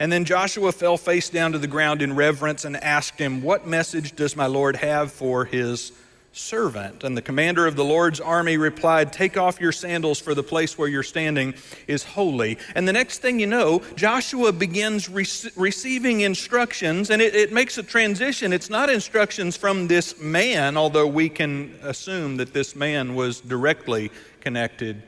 And 0.00 0.10
then 0.10 0.24
Joshua 0.24 0.72
fell 0.72 0.96
face 0.96 1.28
down 1.30 1.52
to 1.52 1.58
the 1.58 1.68
ground 1.68 2.02
in 2.02 2.16
reverence 2.16 2.64
and 2.64 2.76
asked 2.76 3.18
him, 3.18 3.42
What 3.42 3.66
message 3.66 4.16
does 4.16 4.34
my 4.34 4.46
Lord 4.46 4.76
have 4.76 5.12
for 5.12 5.44
his 5.44 5.92
servant? 6.32 7.04
And 7.04 7.16
the 7.16 7.22
commander 7.22 7.64
of 7.64 7.76
the 7.76 7.84
Lord's 7.84 8.18
army 8.20 8.56
replied, 8.56 9.12
Take 9.12 9.36
off 9.36 9.60
your 9.60 9.70
sandals, 9.70 10.18
for 10.18 10.34
the 10.34 10.42
place 10.42 10.76
where 10.76 10.88
you're 10.88 11.04
standing 11.04 11.54
is 11.86 12.02
holy. 12.02 12.58
And 12.74 12.88
the 12.88 12.92
next 12.92 13.20
thing 13.20 13.38
you 13.38 13.46
know, 13.46 13.82
Joshua 13.94 14.50
begins 14.52 15.08
re- 15.08 15.26
receiving 15.54 16.22
instructions, 16.22 17.10
and 17.10 17.22
it, 17.22 17.36
it 17.36 17.52
makes 17.52 17.78
a 17.78 17.84
transition. 17.84 18.52
It's 18.52 18.70
not 18.70 18.90
instructions 18.90 19.56
from 19.56 19.86
this 19.86 20.20
man, 20.20 20.76
although 20.76 21.06
we 21.06 21.28
can 21.28 21.72
assume 21.82 22.36
that 22.38 22.52
this 22.52 22.74
man 22.74 23.14
was 23.14 23.40
directly 23.40 24.10
connected 24.40 25.04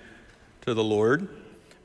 to 0.61 0.75
the 0.75 0.85
Lord. 0.85 1.29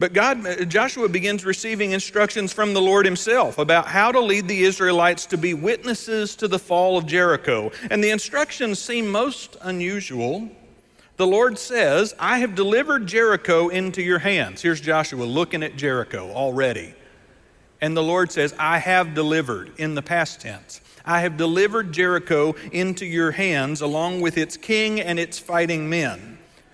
But 0.02 0.14
God, 0.14 0.48
uh, 0.48 0.66
Joshua 0.66 1.08
begins 1.08 1.46
receiving 1.46 1.92
instructions 1.92 2.52
from 2.52 2.74
the 2.74 2.82
Lord 2.82 3.06
himself 3.06 3.60
about 3.60 3.86
how 3.86 4.12
to 4.12 4.20
lead 4.20 4.48
the 4.48 4.64
Israelites 4.64 5.28
to 5.28 5.38
be 5.38 5.54
witnesses 5.54 6.36
to 6.38 6.48
the 6.48 6.58
fall 6.58 6.98
of 6.98 7.06
Jericho. 7.06 7.72
And 7.92 8.04
the 8.04 8.10
instructions 8.10 8.80
seem 8.80 9.08
most 9.08 9.58
unusual. 9.62 10.50
The 11.18 11.28
Lord 11.28 11.60
says, 11.60 12.16
I 12.18 12.40
have 12.40 12.56
delivered 12.56 13.06
Jericho 13.06 13.68
into 13.70 14.02
your 14.02 14.18
hands. 14.18 14.64
Here's 14.64 14.82
Joshua 14.82 15.24
looking 15.24 15.62
at 15.62 15.76
Jericho 15.76 16.32
already. 16.32 16.96
And 17.80 17.96
the 17.96 18.02
Lord 18.02 18.32
says, 18.32 18.56
I 18.58 18.80
have 18.80 19.14
delivered 19.14 19.72
in 19.78 19.94
the 19.94 20.02
past 20.02 20.42
tense. 20.42 20.82
I 21.06 21.22
have 21.22 21.38
delivered 21.38 21.92
Jericho 21.92 22.56
into 22.72 23.06
your 23.06 23.30
hands 23.30 23.82
along 23.82 24.22
with 24.22 24.40
its 24.40 24.58
king 24.58 25.00
and 25.00 25.20
its 25.20 25.38
fighting 25.38 25.92
men. 25.92 26.31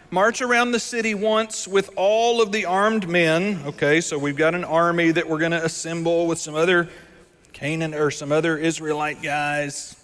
March 0.10 0.42
around 0.42 0.72
the 0.72 0.80
city 0.80 1.14
once 1.14 1.68
with 1.68 1.90
all 1.98 2.42
of 2.42 2.54
the 2.54 2.66
armed 2.66 3.10
men. 3.10 3.62
Okay, 3.66 4.00
so 4.00 4.18
we've 4.18 4.38
got 4.38 4.56
an 4.56 4.64
army 4.64 5.12
that 5.12 5.28
we're 5.28 5.38
going 5.38 5.52
to 5.52 5.64
assemble 5.64 6.28
with 6.28 6.40
some 6.40 6.56
other 6.56 6.88
Canaan 7.52 7.94
or 7.94 8.10
some 8.10 8.32
other 8.32 8.58
Israelite 8.58 9.22
guys. 9.22 10.02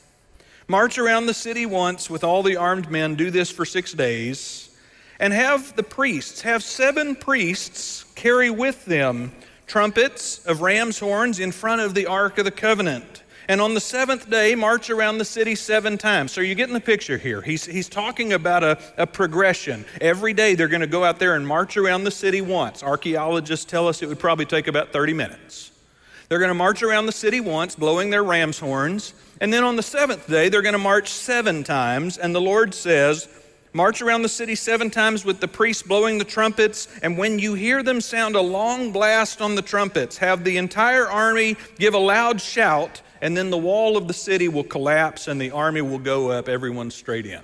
March 0.68 0.98
around 0.98 1.28
the 1.28 1.34
city 1.34 1.66
once 1.66 2.10
with 2.10 2.22
all 2.22 2.44
the 2.44 2.58
armed 2.58 2.92
men. 2.92 3.16
Do 3.16 3.32
this 3.32 3.50
for 3.50 3.64
six 3.64 3.94
days. 3.94 4.76
And 5.22 5.32
have 5.32 5.74
the 5.78 5.84
priests, 5.84 6.42
have 6.42 6.64
seven 6.64 7.16
priests 7.16 8.04
carry 8.16 8.50
with 8.50 8.84
them 8.84 9.32
trumpets 9.68 10.46
of 10.46 10.62
ram's 10.62 11.00
horns 11.00 11.40
in 11.40 11.54
front 11.54 11.80
of 11.80 11.94
the 11.94 12.08
Ark 12.08 12.38
of 12.38 12.46
the 12.46 12.52
Covenant. 12.52 13.23
And 13.48 13.60
on 13.60 13.74
the 13.74 13.80
seventh 13.80 14.30
day, 14.30 14.56
march 14.56 14.90
around 14.90 15.18
the 15.18 15.26
city 15.26 15.56
seven 15.56 15.98
times. 15.98 16.32
So 16.32 16.42
you're 16.42 16.56
getting 16.56 16.74
the 16.74 16.80
picture 16.80 17.18
here. 17.18 17.42
He's, 17.42 17.66
he's 17.66 17.90
talking 17.90 18.34
about 18.34 18.64
a, 18.64 18.80
a 18.98 19.06
progression. 19.06 19.86
Every 20.00 20.34
day 20.34 20.56
they're 20.56 20.68
going 20.68 20.82
to 20.82 20.88
go 20.88 21.04
out 21.04 21.20
there 21.20 21.36
and 21.36 21.46
march 21.46 21.76
around 21.76 22.06
the 22.06 22.12
city 22.12 22.42
once. 22.42 22.82
Archaeologists 22.82 23.66
tell 23.66 23.88
us 23.88 24.02
it 24.02 24.08
would 24.08 24.20
probably 24.20 24.46
take 24.46 24.68
about 24.68 24.94
30 24.94 25.14
minutes. 25.14 25.72
They're 26.30 26.40
going 26.40 26.50
to 26.50 26.56
march 26.56 26.82
around 26.82 27.06
the 27.06 27.12
city 27.12 27.42
once, 27.42 27.76
blowing 27.76 28.10
their 28.10 28.24
ram's 28.24 28.60
horns. 28.60 29.14
And 29.42 29.54
then 29.54 29.64
on 29.64 29.76
the 29.76 29.84
seventh 29.84 30.28
day, 30.28 30.50
they're 30.50 30.62
going 30.62 30.74
to 30.74 30.80
march 30.80 31.10
seven 31.10 31.64
times. 31.64 32.18
And 32.18 32.34
the 32.34 32.42
Lord 32.42 32.74
says, 32.74 33.28
March 33.76 34.02
around 34.02 34.22
the 34.22 34.30
city 34.30 34.56
seven 34.56 34.90
times 34.90 35.26
with 35.26 35.40
the 35.40 35.48
priests 35.48 35.82
blowing 35.84 36.20
the 36.20 36.26
trumpets, 36.26 36.88
and 37.02 37.18
when 37.18 37.40
you 37.40 37.56
hear 37.56 37.82
them 37.82 38.00
sound 38.00 38.36
a 38.36 38.42
long 38.42 38.92
blast 38.92 39.42
on 39.42 39.56
the 39.56 39.64
trumpets, 39.64 40.18
have 40.18 40.44
the 40.44 40.58
entire 40.58 41.08
army 41.08 41.56
give 41.80 41.96
a 41.96 42.00
loud 42.00 42.40
shout, 42.40 43.02
and 43.24 43.38
then 43.38 43.52
the 43.52 43.58
wall 43.58 43.96
of 43.96 44.10
the 44.10 44.14
city 44.14 44.50
will 44.50 44.66
collapse 44.66 45.30
and 45.30 45.40
the 45.40 45.52
army 45.52 45.80
will 45.80 45.98
go 45.98 46.30
up, 46.30 46.50
everyone 46.50 46.92
straight 46.92 47.26
in. 47.26 47.40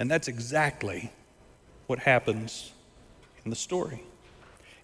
And 0.00 0.10
that's 0.10 0.26
exactly 0.26 1.12
what 1.86 2.00
happens 2.00 2.72
in 3.44 3.50
the 3.50 3.56
story. 3.56 4.02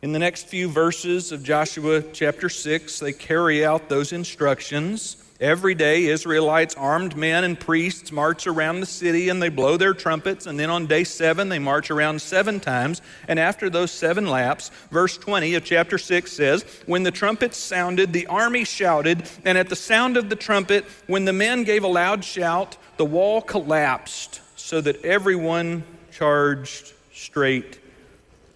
In 0.03 0.13
the 0.13 0.21
next 0.21 0.47
few 0.47 0.69
verses 0.69 1.33
of 1.33 1.43
Joshua 1.43 2.01
chapter 2.13 2.49
6, 2.49 3.01
they 3.01 3.13
carry 3.13 3.65
out 3.65 3.89
those 3.89 4.13
instructions. 4.13 5.17
Every 5.41 5.75
day, 5.75 6.05
Israelites, 6.05 6.75
armed 6.75 7.17
men 7.17 7.45
and 7.45 7.59
priests, 7.59 8.13
march 8.13 8.47
around 8.47 8.81
the 8.81 8.87
city 8.87 9.31
and 9.31 9.41
they 9.41 9.49
blow 9.49 9.79
their 9.79 9.95
trumpets. 9.95 10.45
And 10.45 10.61
then 10.61 10.69
on 10.69 10.85
day 10.85 11.03
seven, 11.03 11.49
they 11.49 11.59
march 11.59 11.91
around 11.91 12.21
seven 12.21 12.61
times. 12.61 13.01
And 13.27 13.39
after 13.39 13.71
those 13.71 13.91
seven 13.91 14.27
laps, 14.27 14.71
verse 14.91 15.17
20 15.17 15.55
of 15.55 15.65
chapter 15.65 15.97
6 15.97 16.31
says, 16.31 16.63
When 16.85 17.05
the 17.05 17.11
trumpets 17.11 17.57
sounded, 17.57 18.13
the 18.13 18.27
army 18.27 18.65
shouted. 18.65 19.31
And 19.47 19.57
at 19.57 19.71
the 19.71 19.77
sound 19.77 20.19
of 20.19 20.29
the 20.29 20.37
trumpet, 20.37 20.85
when 21.07 21.25
the 21.25 21.33
men 21.33 21.65
gave 21.65 21.85
a 21.85 21.89
loud 21.89 22.23
shout, 22.23 22.77
the 22.99 23.07
wall 23.07 23.41
collapsed 23.41 24.43
so 24.57 24.83
that 24.83 25.03
everyone 25.07 25.85
charged 26.13 26.93
straight 27.15 27.81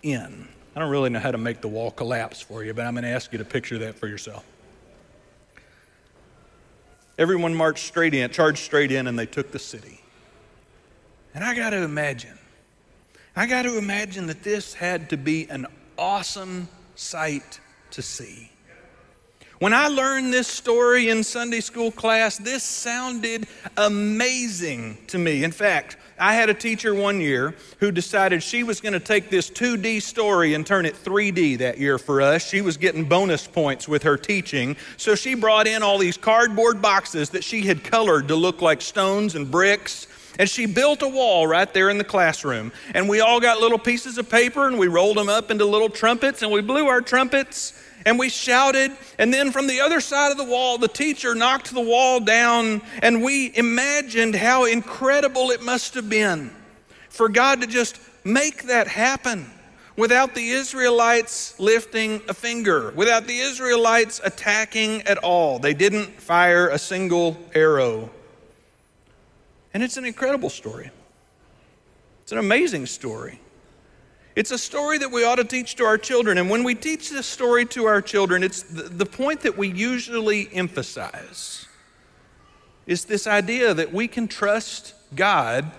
in. 0.03 0.49
I 0.77 0.81
don't 0.81 0.91
really 0.91 1.09
know 1.09 1.21
how 1.21 1.31
to 1.31 1.39
make 1.39 1.63
the 1.63 1.69
wall 1.69 1.91
collapse 1.91 2.43
for 2.43 2.63
you, 2.63 2.75
but 2.75 2.85
I'm 2.85 2.93
going 2.93 3.05
to 3.05 3.09
ask 3.09 3.33
you 3.33 3.39
to 3.39 3.45
picture 3.47 3.79
that 3.79 3.95
for 3.95 4.07
yourself. 4.07 4.45
Everyone 7.19 7.55
marched 7.55 7.87
straight 7.87 8.15
in, 8.15 8.31
charged 8.31 8.59
straight 8.59 8.91
in, 8.91 9.07
and 9.07 9.19
they 9.19 9.27
took 9.27 9.53
the 9.53 9.59
city. 9.59 10.01
And 11.35 11.45
I 11.45 11.55
got 11.55 11.71
to 11.71 11.83
imagine, 11.83 12.39
I 13.37 13.47
got 13.47 13.63
to 13.63 13.79
imagine 13.79 14.27
that 14.27 14.43
this 14.43 14.75
had 14.75 15.11
to 15.11 15.17
be 15.17 15.49
an 15.49 15.67
awesome 15.99 16.69
sight 16.95 17.61
to 17.93 18.03
see. 18.03 18.51
When 19.59 19.73
I 19.73 19.89
learned 19.89 20.33
this 20.33 20.49
story 20.49 21.09
in 21.09 21.23
Sunday 21.23 21.61
school 21.61 21.91
class, 21.91 22.39
this 22.39 22.63
sounded 22.63 23.47
amazing 23.77 24.99
to 25.07 25.19
me. 25.19 25.45
In 25.45 25.53
fact, 25.53 25.97
I 26.19 26.35
had 26.35 26.49
a 26.49 26.55
teacher 26.55 26.95
one 26.95 27.21
year 27.21 27.55
who 27.81 27.91
decided 27.91 28.43
she 28.43 28.63
was 28.63 28.81
going 28.81 28.93
to 28.93 29.01
take 29.01 29.31
this 29.31 29.51
2D 29.51 30.01
story 30.03 30.55
and 30.55 30.67
turn 30.67 30.87
it 30.87 30.95
3D 30.95 31.59
that 31.59 31.79
year 31.79 31.99
for 31.99 32.23
us. 32.23 32.49
She 32.49 32.61
was 32.61 32.77
getting 32.77 33.05
bonus 33.05 33.47
points 33.47 33.89
with 33.89 34.05
her 34.05 34.17
teaching. 34.17 34.77
So 34.97 35.15
she 35.15 35.35
brought 35.35 35.67
in 35.67 35.83
all 35.83 35.99
these 35.99 36.17
cardboard 36.17 36.81
boxes 36.81 37.31
that 37.31 37.43
she 37.43 37.63
had 37.63 37.83
colored 37.83 38.29
to 38.29 38.37
look 38.37 38.63
like 38.63 38.81
stones 38.81 39.35
and 39.35 39.51
bricks. 39.51 40.07
And 40.39 40.49
she 40.49 40.67
built 40.67 41.03
a 41.03 41.09
wall 41.09 41.47
right 41.47 41.73
there 41.73 41.91
in 41.91 41.99
the 41.99 42.05
classroom. 42.05 42.73
And 42.93 43.09
we 43.09 43.21
all 43.21 43.41
got 43.41 43.61
little 43.61 43.79
pieces 43.79 44.19
of 44.19 44.29
paper 44.29 44.67
and 44.67 44.79
we 44.79 44.89
rolled 44.89 45.17
them 45.17 45.29
up 45.29 45.51
into 45.51 45.65
little 45.65 45.89
trumpets 45.89 46.43
and 46.43 46.51
we 46.51 46.61
blew 46.61 46.87
our 46.87 47.01
trumpets 47.01 47.73
and 48.05 48.19
we 48.19 48.29
shouted. 48.29 48.93
And 49.19 49.33
then 49.33 49.53
from 49.53 49.67
the 49.67 49.81
other 49.81 50.01
side 50.01 50.31
of 50.31 50.39
the 50.39 50.45
wall, 50.45 50.79
the 50.79 50.89
teacher 50.89 51.35
knocked 51.35 51.73
the 51.73 51.81
wall 51.81 52.21
down, 52.21 52.83
and 53.03 53.23
we 53.23 53.57
imagined 53.57 54.35
how 54.35 54.65
incredible 54.65 55.51
it 55.51 55.63
must 55.63 55.95
have 55.95 56.09
been 56.09 56.51
for 57.09 57.29
God 57.29 57.61
to 57.61 57.67
just 57.67 57.99
make 58.25 58.65
that 58.65 58.89
happen 58.89 59.51
without 59.97 60.35
the 60.35 60.51
Israelites 60.51 61.59
lifting 61.61 62.21
a 62.29 62.35
finger, 62.35 62.93
without 62.97 63.27
the 63.27 63.39
Israelites 63.39 64.21
attacking 64.25 65.03
at 65.03 65.19
all. 65.19 65.59
They 65.59 65.75
didn't 65.75 66.21
fire 66.21 66.69
a 66.69 66.79
single 66.79 67.37
arrow. 67.55 68.11
And 69.73 69.83
it's 69.83 69.97
an 69.97 70.05
incredible 70.05 70.51
story. 70.51 70.91
It's 72.23 72.33
an 72.33 72.39
amazing 72.39 72.87
story. 72.87 73.41
It's 74.37 74.51
a 74.51 74.59
story 74.59 74.99
that 74.99 75.13
we 75.13 75.25
ought 75.25 75.37
to 75.37 75.45
teach 75.45 75.77
to 75.77 75.85
our 75.85 75.97
children. 75.97 76.39
And 76.39 76.51
when 76.51 76.65
we 76.65 76.75
teach 76.75 77.11
this 77.11 77.27
story 77.27 77.65
to 77.67 77.85
our 77.85 78.03
children, 78.03 78.43
it's 78.43 78.63
the, 78.63 78.83
the 78.83 79.07
point 79.07 79.43
that 79.43 79.57
we 79.57 79.69
usually 79.69 80.49
emphasize 80.53 81.67
is 82.87 83.05
this 83.05 83.27
idea 83.27 83.73
that 83.75 83.93
we 83.93 84.09
can 84.09 84.29
trust 84.29 84.95
God 85.15 85.71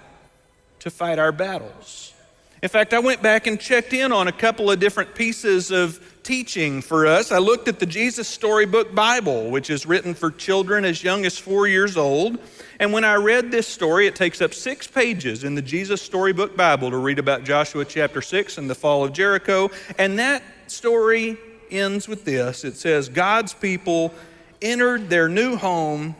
to 0.80 0.90
fight 0.90 1.20
our 1.20 1.32
battles. 1.32 2.14
In 2.64 2.70
fact, 2.70 2.94
I 2.94 3.00
went 3.00 3.22
back 3.22 3.46
and 3.46 3.60
checked 3.60 3.94
in 3.94 4.12
on 4.12 4.28
a 4.28 4.32
couple 4.32 4.72
of 4.72 4.80
different 4.80 5.14
pieces 5.14 5.70
of 5.70 6.00
teaching 6.24 6.82
for 6.82 7.06
us. 7.06 7.32
I 7.32 7.38
looked 7.38 7.68
at 7.68 7.80
the 7.80 7.86
Jesus 7.86 8.28
Storybook 8.28 8.96
Bible, 8.96 9.52
which 9.52 9.70
is 9.70 9.86
written 9.86 10.14
for 10.14 10.32
children 10.32 10.86
as 10.86 11.04
young 11.04 11.26
as 11.26 11.38
four 11.38 11.68
years 11.68 11.98
old. 11.98 12.40
And 12.79 12.91
when 12.91 13.03
I 13.05 13.15
read 13.15 13.51
this 13.51 13.67
story, 13.67 14.08
it 14.08 14.15
takes 14.15 14.41
up 14.41 14.53
six 14.53 14.88
pages 14.88 15.44
in 15.44 15.55
the 15.55 15.62
Jesus 15.62 16.01
Storybook 16.01 16.58
Bible 16.58 16.91
to 16.91 16.98
read 16.98 17.20
about 17.20 17.44
Joshua 17.44 17.86
chapter 17.86 18.22
6 18.22 18.58
and 18.58 18.70
the 18.70 18.75
fall 18.75 19.03
of 19.03 19.13
Jericho. 19.13 19.72
And 19.98 20.20
that 20.20 20.44
story 20.67 21.38
ends 21.72 22.08
with 22.08 22.25
this 22.25 22.63
it 22.63 22.75
says, 22.75 23.10
God's 23.10 23.53
people 23.53 24.13
entered 24.62 25.10
their 25.10 25.29
new 25.29 25.55
home 25.55 26.15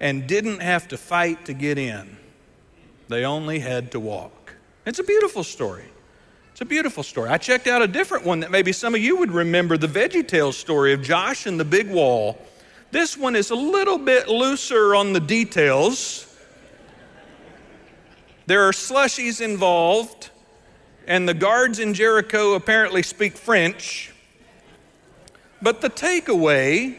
and 0.00 0.26
didn't 0.26 0.60
have 0.60 0.88
to 0.88 0.96
fight 0.96 1.44
to 1.46 1.52
get 1.52 1.78
in, 1.78 2.16
they 3.08 3.24
only 3.24 3.58
had 3.58 3.92
to 3.92 4.00
walk. 4.00 4.54
It's 4.86 4.98
a 4.98 5.04
beautiful 5.04 5.44
story. 5.44 5.84
It's 6.52 6.60
a 6.62 6.64
beautiful 6.64 7.02
story. 7.02 7.30
I 7.30 7.38
checked 7.38 7.66
out 7.66 7.82
a 7.82 7.86
different 7.86 8.24
one 8.24 8.40
that 8.40 8.50
maybe 8.50 8.72
some 8.72 8.94
of 8.94 9.00
you 9.00 9.16
would 9.18 9.30
remember 9.30 9.76
the 9.76 9.86
Veggie 9.86 10.26
Tales 10.26 10.56
story 10.56 10.92
of 10.92 11.02
Josh 11.02 11.46
and 11.46 11.60
the 11.60 11.64
big 11.64 11.90
wall. 11.90 12.38
This 12.90 13.16
one 13.16 13.36
is 13.36 13.50
a 13.50 13.54
little 13.54 13.98
bit 13.98 14.28
looser 14.28 14.94
on 14.94 15.12
the 15.12 15.20
details. 15.20 16.26
There 18.46 18.62
are 18.62 18.72
slushies 18.72 19.40
involved, 19.40 20.30
and 21.06 21.28
the 21.28 21.34
guards 21.34 21.78
in 21.78 21.94
Jericho 21.94 22.54
apparently 22.54 23.04
speak 23.04 23.36
French. 23.36 24.12
But 25.62 25.80
the 25.80 25.90
takeaway, 25.90 26.96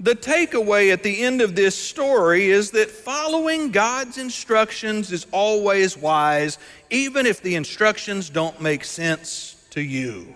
the 0.00 0.16
takeaway 0.16 0.92
at 0.92 1.04
the 1.04 1.22
end 1.22 1.40
of 1.40 1.54
this 1.54 1.76
story 1.76 2.46
is 2.46 2.72
that 2.72 2.90
following 2.90 3.70
God's 3.70 4.18
instructions 4.18 5.12
is 5.12 5.26
always 5.30 5.96
wise, 5.96 6.58
even 6.90 7.26
if 7.26 7.40
the 7.42 7.54
instructions 7.54 8.28
don't 8.28 8.60
make 8.60 8.82
sense 8.82 9.54
to 9.70 9.80
you. 9.80 10.34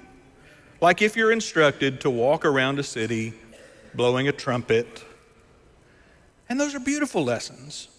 Like 0.81 1.03
if 1.03 1.17
you're 1.17 1.33
instructed 1.33 2.01
to 2.03 2.11
walk 2.11 2.45
around 2.45 2.79
a 2.79 2.85
city 2.85 3.35
blowing 3.95 4.29
a 4.29 4.33
trumpet. 4.33 5.05
And 6.49 6.59
those 6.59 6.75
are 6.75 6.81
beautiful 6.81 7.23
lessons. 7.23 7.90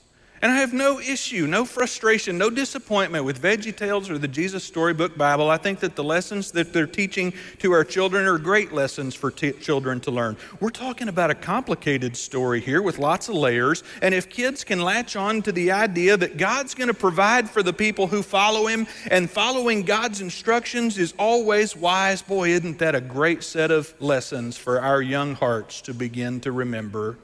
And 0.41 0.51
I 0.51 0.55
have 0.55 0.73
no 0.73 0.99
issue, 0.99 1.45
no 1.45 1.65
frustration, 1.65 2.39
no 2.39 2.49
disappointment 2.49 3.25
with 3.25 3.39
Veggie 3.39 3.75
Tales 3.75 4.09
or 4.09 4.17
the 4.17 4.27
Jesus 4.27 4.63
Storybook 4.63 5.15
Bible. 5.15 5.51
I 5.51 5.57
think 5.57 5.81
that 5.81 5.95
the 5.95 6.03
lessons 6.03 6.51
that 6.53 6.73
they're 6.73 6.87
teaching 6.87 7.31
to 7.59 7.73
our 7.73 7.83
children 7.83 8.25
are 8.25 8.39
great 8.39 8.73
lessons 8.73 9.13
for 9.13 9.29
t- 9.29 9.51
children 9.51 9.99
to 9.99 10.09
learn. 10.09 10.35
We're 10.59 10.71
talking 10.71 11.09
about 11.09 11.29
a 11.29 11.35
complicated 11.35 12.17
story 12.17 12.59
here 12.59 12.81
with 12.81 12.97
lots 12.97 13.29
of 13.29 13.35
layers. 13.35 13.83
And 14.01 14.15
if 14.15 14.29
kids 14.29 14.63
can 14.63 14.81
latch 14.81 15.15
on 15.15 15.43
to 15.43 15.51
the 15.51 15.71
idea 15.73 16.17
that 16.17 16.37
God's 16.37 16.73
going 16.73 16.87
to 16.87 16.95
provide 16.95 17.47
for 17.47 17.61
the 17.61 17.73
people 17.73 18.07
who 18.07 18.23
follow 18.23 18.65
Him 18.65 18.87
and 19.11 19.29
following 19.29 19.83
God's 19.83 20.21
instructions 20.21 20.97
is 20.97 21.13
always 21.19 21.75
wise, 21.75 22.23
boy, 22.23 22.49
isn't 22.49 22.79
that 22.79 22.95
a 22.95 23.01
great 23.01 23.43
set 23.43 23.69
of 23.69 23.93
lessons 24.01 24.57
for 24.57 24.81
our 24.81 25.03
young 25.03 25.35
hearts 25.35 25.81
to 25.81 25.93
begin 25.93 26.39
to 26.39 26.51
remember 26.51 27.17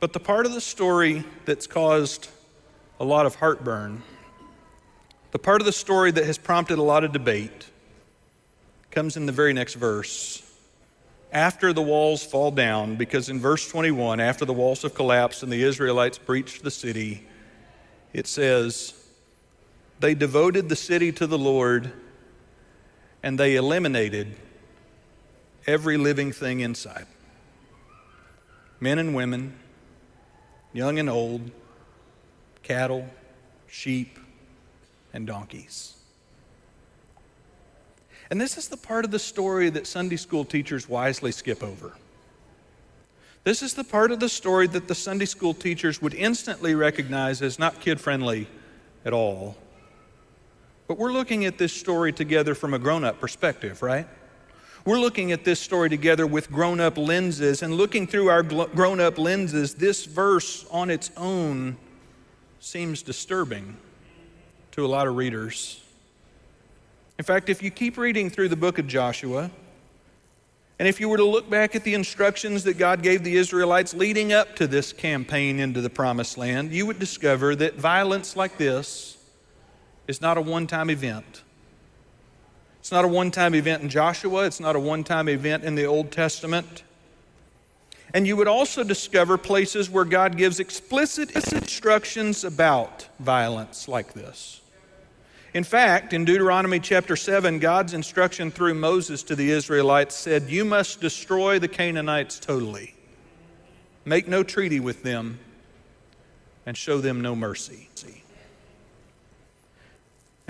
but 0.00 0.12
the 0.12 0.20
part 0.20 0.46
of 0.46 0.52
the 0.52 0.60
story 0.60 1.24
that's 1.44 1.66
caused 1.66 2.28
a 2.98 3.04
lot 3.04 3.26
of 3.26 3.36
heartburn. 3.36 4.02
The 5.30 5.38
part 5.38 5.60
of 5.60 5.66
the 5.66 5.72
story 5.72 6.10
that 6.10 6.24
has 6.24 6.38
prompted 6.38 6.78
a 6.78 6.82
lot 6.82 7.04
of 7.04 7.12
debate 7.12 7.70
comes 8.90 9.16
in 9.16 9.26
the 9.26 9.32
very 9.32 9.52
next 9.52 9.74
verse. 9.74 10.42
After 11.32 11.72
the 11.72 11.82
walls 11.82 12.24
fall 12.24 12.50
down, 12.50 12.96
because 12.96 13.28
in 13.28 13.38
verse 13.38 13.68
21, 13.68 14.18
after 14.18 14.44
the 14.44 14.52
walls 14.52 14.82
have 14.82 14.94
collapsed 14.94 15.42
and 15.42 15.52
the 15.52 15.62
Israelites 15.62 16.18
breached 16.18 16.64
the 16.64 16.70
city, 16.70 17.26
it 18.12 18.26
says, 18.26 18.94
They 20.00 20.14
devoted 20.14 20.68
the 20.68 20.76
city 20.76 21.12
to 21.12 21.26
the 21.26 21.38
Lord 21.38 21.92
and 23.22 23.38
they 23.38 23.54
eliminated 23.54 24.34
every 25.66 25.96
living 25.96 26.32
thing 26.32 26.60
inside 26.60 27.06
men 28.80 28.98
and 28.98 29.14
women, 29.14 29.54
young 30.72 30.98
and 30.98 31.10
old, 31.10 31.50
cattle, 32.62 33.08
sheep, 33.66 34.18
and 35.12 35.26
donkeys. 35.26 35.94
And 38.30 38.40
this 38.40 38.56
is 38.56 38.68
the 38.68 38.76
part 38.76 39.04
of 39.04 39.10
the 39.10 39.18
story 39.18 39.70
that 39.70 39.86
Sunday 39.86 40.16
school 40.16 40.44
teachers 40.44 40.88
wisely 40.88 41.32
skip 41.32 41.62
over. 41.62 41.94
This 43.42 43.62
is 43.62 43.74
the 43.74 43.84
part 43.84 44.12
of 44.12 44.20
the 44.20 44.28
story 44.28 44.66
that 44.68 44.86
the 44.86 44.94
Sunday 44.94 45.24
school 45.24 45.54
teachers 45.54 46.00
would 46.00 46.14
instantly 46.14 46.74
recognize 46.74 47.42
as 47.42 47.58
not 47.58 47.80
kid 47.80 48.00
friendly 48.00 48.46
at 49.04 49.12
all. 49.12 49.56
But 50.86 50.98
we're 50.98 51.12
looking 51.12 51.44
at 51.46 51.56
this 51.56 51.72
story 51.72 52.12
together 52.12 52.54
from 52.54 52.74
a 52.74 52.78
grown 52.78 53.04
up 53.04 53.18
perspective, 53.18 53.82
right? 53.82 54.06
We're 54.90 54.98
looking 54.98 55.30
at 55.30 55.44
this 55.44 55.60
story 55.60 55.88
together 55.88 56.26
with 56.26 56.50
grown 56.50 56.80
up 56.80 56.98
lenses, 56.98 57.62
and 57.62 57.74
looking 57.74 58.08
through 58.08 58.28
our 58.28 58.42
grown 58.42 58.98
up 58.98 59.18
lenses, 59.18 59.76
this 59.76 60.04
verse 60.04 60.66
on 60.68 60.90
its 60.90 61.12
own 61.16 61.76
seems 62.58 63.00
disturbing 63.00 63.76
to 64.72 64.84
a 64.84 64.88
lot 64.88 65.06
of 65.06 65.14
readers. 65.14 65.80
In 67.20 67.24
fact, 67.24 67.48
if 67.48 67.62
you 67.62 67.70
keep 67.70 67.98
reading 67.98 68.30
through 68.30 68.48
the 68.48 68.56
book 68.56 68.80
of 68.80 68.88
Joshua, 68.88 69.52
and 70.80 70.88
if 70.88 70.98
you 70.98 71.08
were 71.08 71.18
to 71.18 71.24
look 71.24 71.48
back 71.48 71.76
at 71.76 71.84
the 71.84 71.94
instructions 71.94 72.64
that 72.64 72.76
God 72.76 73.00
gave 73.00 73.22
the 73.22 73.36
Israelites 73.36 73.94
leading 73.94 74.32
up 74.32 74.56
to 74.56 74.66
this 74.66 74.92
campaign 74.92 75.60
into 75.60 75.80
the 75.80 75.90
promised 75.90 76.36
land, 76.36 76.72
you 76.72 76.84
would 76.84 76.98
discover 76.98 77.54
that 77.54 77.76
violence 77.76 78.34
like 78.34 78.58
this 78.58 79.18
is 80.08 80.20
not 80.20 80.36
a 80.36 80.40
one 80.40 80.66
time 80.66 80.90
event. 80.90 81.44
It's 82.80 82.90
not 82.90 83.04
a 83.04 83.08
one 83.08 83.30
time 83.30 83.54
event 83.54 83.82
in 83.82 83.88
Joshua, 83.88 84.46
it's 84.46 84.60
not 84.60 84.74
a 84.74 84.80
one 84.80 85.04
time 85.04 85.28
event 85.28 85.64
in 85.64 85.74
the 85.74 85.84
Old 85.84 86.10
Testament. 86.10 86.82
And 88.12 88.26
you 88.26 88.36
would 88.36 88.48
also 88.48 88.82
discover 88.82 89.38
places 89.38 89.88
where 89.88 90.04
God 90.04 90.36
gives 90.36 90.58
explicit 90.58 91.30
instructions 91.30 92.42
about 92.42 93.06
violence 93.20 93.86
like 93.86 94.14
this. 94.14 94.60
In 95.54 95.62
fact, 95.62 96.12
in 96.12 96.24
Deuteronomy 96.24 96.80
chapter 96.80 97.14
7, 97.16 97.60
God's 97.60 97.94
instruction 97.94 98.50
through 98.50 98.74
Moses 98.74 99.22
to 99.24 99.36
the 99.36 99.50
Israelites 99.50 100.16
said, 100.16 100.48
You 100.48 100.64
must 100.64 101.00
destroy 101.00 101.58
the 101.58 101.68
Canaanites 101.68 102.40
totally, 102.40 102.94
make 104.04 104.26
no 104.26 104.42
treaty 104.42 104.80
with 104.80 105.02
them, 105.02 105.38
and 106.66 106.76
show 106.76 106.98
them 106.98 107.20
no 107.20 107.36
mercy. 107.36 107.90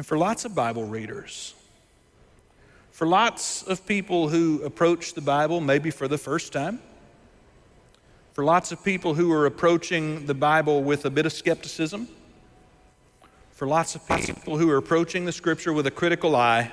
And 0.01 0.07
for 0.07 0.17
lots 0.17 0.47
of 0.47 0.55
Bible 0.55 0.85
readers, 0.85 1.53
for 3.01 3.07
lots 3.07 3.63
of 3.63 3.87
people 3.87 4.29
who 4.29 4.63
approach 4.63 5.15
the 5.15 5.23
Bible 5.23 5.59
maybe 5.59 5.91
for 5.91 6.07
the 6.07 6.19
first 6.19 6.53
time, 6.53 6.79
for 8.35 8.45
lots 8.45 8.73
of 8.73 8.85
people 8.85 9.15
who 9.15 9.33
are 9.33 9.47
approaching 9.47 10.27
the 10.27 10.35
Bible 10.35 10.83
with 10.83 11.07
a 11.07 11.11
bit 11.11 11.25
of 11.25 11.33
skepticism, 11.33 12.07
for 13.53 13.67
lots 13.67 13.95
of 13.95 14.07
people 14.07 14.59
who 14.59 14.69
are 14.69 14.77
approaching 14.77 15.25
the 15.25 15.33
Scripture 15.33 15.73
with 15.73 15.87
a 15.87 15.91
critical 15.91 16.37
eye, 16.37 16.71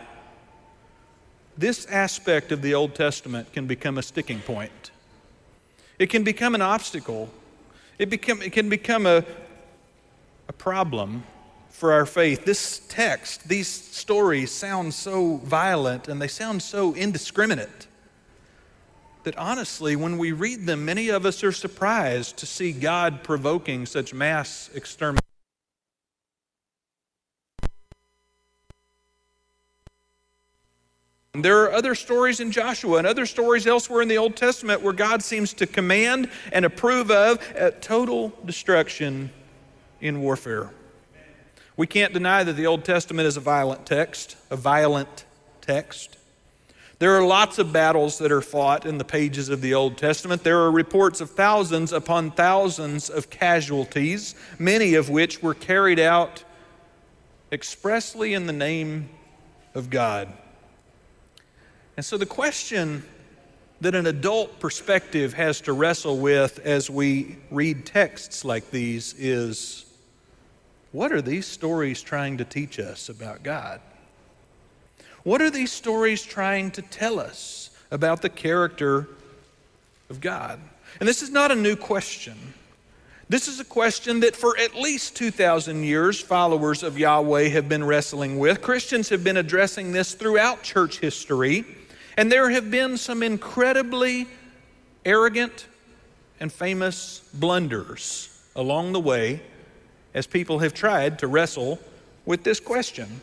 this 1.57 1.85
aspect 1.85 2.51
of 2.51 2.61
the 2.61 2.73
Old 2.73 2.93
Testament 2.93 3.53
can 3.53 3.65
become 3.65 3.97
a 3.97 4.03
sticking 4.03 4.41
point. 4.41 4.91
It 5.97 6.09
can 6.09 6.25
become 6.25 6.55
an 6.55 6.61
obstacle. 6.61 7.29
It, 7.97 8.09
become, 8.09 8.41
it 8.41 8.51
can 8.51 8.67
become 8.67 9.05
a, 9.05 9.23
a 10.49 10.53
problem 10.53 11.23
for 11.77 11.93
our 11.93 12.07
faith. 12.07 12.43
This 12.43 12.81
text, 12.89 13.47
these 13.47 13.67
stories 13.67 14.51
sound 14.51 14.95
so 14.95 15.37
violent 15.37 16.07
and 16.07 16.19
they 16.19 16.27
sound 16.27 16.63
so 16.63 16.95
indiscriminate 16.95 17.85
that 19.25 19.37
honestly, 19.37 19.95
when 19.95 20.17
we 20.17 20.31
read 20.31 20.65
them, 20.65 20.85
many 20.85 21.09
of 21.09 21.23
us 21.23 21.43
are 21.43 21.51
surprised 21.51 22.35
to 22.37 22.47
see 22.47 22.71
God 22.71 23.21
provoking 23.21 23.85
such 23.85 24.11
mass 24.11 24.71
extermination. 24.73 25.21
There 31.33 31.61
are 31.65 31.73
other 31.73 31.93
stories 31.93 32.39
in 32.39 32.51
Joshua 32.51 32.97
and 32.97 33.05
other 33.05 33.27
stories 33.27 33.67
elsewhere 33.67 34.01
in 34.01 34.07
the 34.07 34.17
Old 34.17 34.35
Testament 34.35 34.81
where 34.81 34.93
God 34.93 35.21
seems 35.21 35.53
to 35.53 35.67
command 35.67 36.31
and 36.51 36.65
approve 36.65 37.11
of 37.11 37.39
total 37.81 38.33
destruction 38.45 39.29
in 40.01 40.21
warfare. 40.21 40.71
We 41.77 41.85
can't 41.85 42.11
deny 42.11 42.43
that 42.43 42.53
the 42.53 42.65
Old 42.65 42.83
Testament 42.83 43.27
is 43.27 43.37
a 43.37 43.39
violent 43.39 43.85
text, 43.85 44.35
a 44.49 44.55
violent 44.55 45.25
text. 45.61 46.17
There 46.97 47.15
are 47.15 47.23
lots 47.23 47.59
of 47.59 47.71
battles 47.71 48.17
that 48.17 48.31
are 48.31 48.41
fought 48.41 48.87
in 48.87 48.97
the 48.97 49.05
pages 49.05 49.49
of 49.49 49.61
the 49.61 49.75
Old 49.75 49.99
Testament. 49.99 50.43
There 50.43 50.57
are 50.61 50.71
reports 50.71 51.21
of 51.21 51.29
thousands 51.29 51.93
upon 51.93 52.31
thousands 52.31 53.11
of 53.11 53.29
casualties, 53.29 54.33
many 54.57 54.95
of 54.95 55.07
which 55.07 55.43
were 55.43 55.53
carried 55.53 55.99
out 55.99 56.43
expressly 57.51 58.33
in 58.33 58.47
the 58.47 58.53
name 58.53 59.09
of 59.75 59.91
God. 59.91 60.33
And 61.95 62.03
so 62.03 62.17
the 62.17 62.25
question 62.25 63.03
that 63.81 63.93
an 63.93 64.07
adult 64.07 64.59
perspective 64.59 65.33
has 65.33 65.61
to 65.61 65.73
wrestle 65.73 66.17
with 66.17 66.57
as 66.65 66.89
we 66.89 67.37
read 67.51 67.85
texts 67.85 68.43
like 68.43 68.71
these 68.71 69.13
is 69.19 69.86
what 70.91 71.11
are 71.11 71.21
these 71.21 71.45
stories 71.45 72.01
trying 72.01 72.37
to 72.37 72.45
teach 72.45 72.79
us 72.79 73.09
about 73.09 73.43
God? 73.43 73.81
What 75.23 75.41
are 75.41 75.49
these 75.49 75.71
stories 75.71 76.23
trying 76.23 76.71
to 76.71 76.81
tell 76.81 77.19
us 77.19 77.69
about 77.91 78.21
the 78.21 78.29
character 78.29 79.07
of 80.09 80.21
God? 80.21 80.59
And 80.99 81.07
this 81.07 81.21
is 81.21 81.29
not 81.29 81.51
a 81.51 81.55
new 81.55 81.75
question. 81.75 82.53
This 83.29 83.49
is 83.49 83.59
a 83.59 83.65
question 83.65 84.21
that 84.21 84.37
for 84.37 84.57
at 84.57 84.75
least 84.75 85.17
2,000 85.17 85.83
years, 85.83 86.19
followers 86.21 86.81
of 86.81 86.97
Yahweh 86.97 87.49
have 87.49 87.67
been 87.67 87.83
wrestling 87.83 88.39
with. 88.39 88.61
Christians 88.61 89.09
have 89.09 89.21
been 89.21 89.35
addressing 89.35 89.91
this 89.91 90.13
throughout 90.13 90.63
church 90.63 90.99
history, 90.99 91.65
and 92.15 92.31
there 92.31 92.49
have 92.49 92.71
been 92.71 92.97
some 92.97 93.21
incredibly 93.21 94.27
arrogant 95.05 95.67
and 96.39 96.53
famous 96.53 97.29
blunders 97.33 98.29
along 98.55 98.93
the 98.93 98.99
way 98.99 99.41
as 100.17 100.25
people 100.25 100.57
have 100.59 100.73
tried 100.73 101.19
to 101.19 101.27
wrestle 101.27 101.79
with 102.25 102.43
this 102.43 102.59
question. 102.59 103.21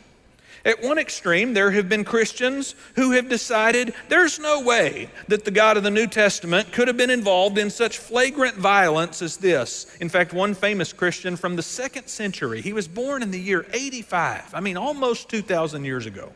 At 0.64 0.80
one 0.80 0.96
extreme, 0.96 1.52
there 1.52 1.72
have 1.72 1.88
been 1.88 2.04
Christians 2.04 2.76
who 2.94 3.10
have 3.10 3.28
decided 3.28 3.92
there's 4.08 4.38
no 4.38 4.62
way 4.62 5.10
that 5.26 5.44
the 5.44 5.50
God 5.50 5.76
of 5.76 5.82
the 5.82 5.90
New 5.90 6.06
Testament 6.06 6.70
could 6.70 6.86
have 6.86 6.96
been 6.96 7.10
involved 7.10 7.58
in 7.58 7.68
such 7.68 7.98
flagrant 7.98 8.54
violence 8.54 9.22
as 9.22 9.36
this. 9.36 9.94
In 10.00 10.08
fact, 10.08 10.32
one 10.32 10.54
famous 10.54 10.92
Christian 10.92 11.36
from 11.36 11.56
the 11.56 11.62
second 11.62 12.06
century, 12.06 12.62
he 12.62 12.72
was 12.72 12.86
born 12.86 13.24
in 13.24 13.32
the 13.32 13.40
year 13.40 13.66
85, 13.72 14.54
I 14.54 14.60
mean, 14.60 14.76
almost 14.76 15.28
2,000 15.28 15.84
years 15.84 16.06
ago. 16.06 16.32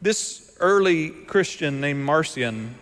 This 0.00 0.56
early 0.58 1.10
Christian 1.10 1.82
named 1.82 2.02
Marcion, 2.02 2.76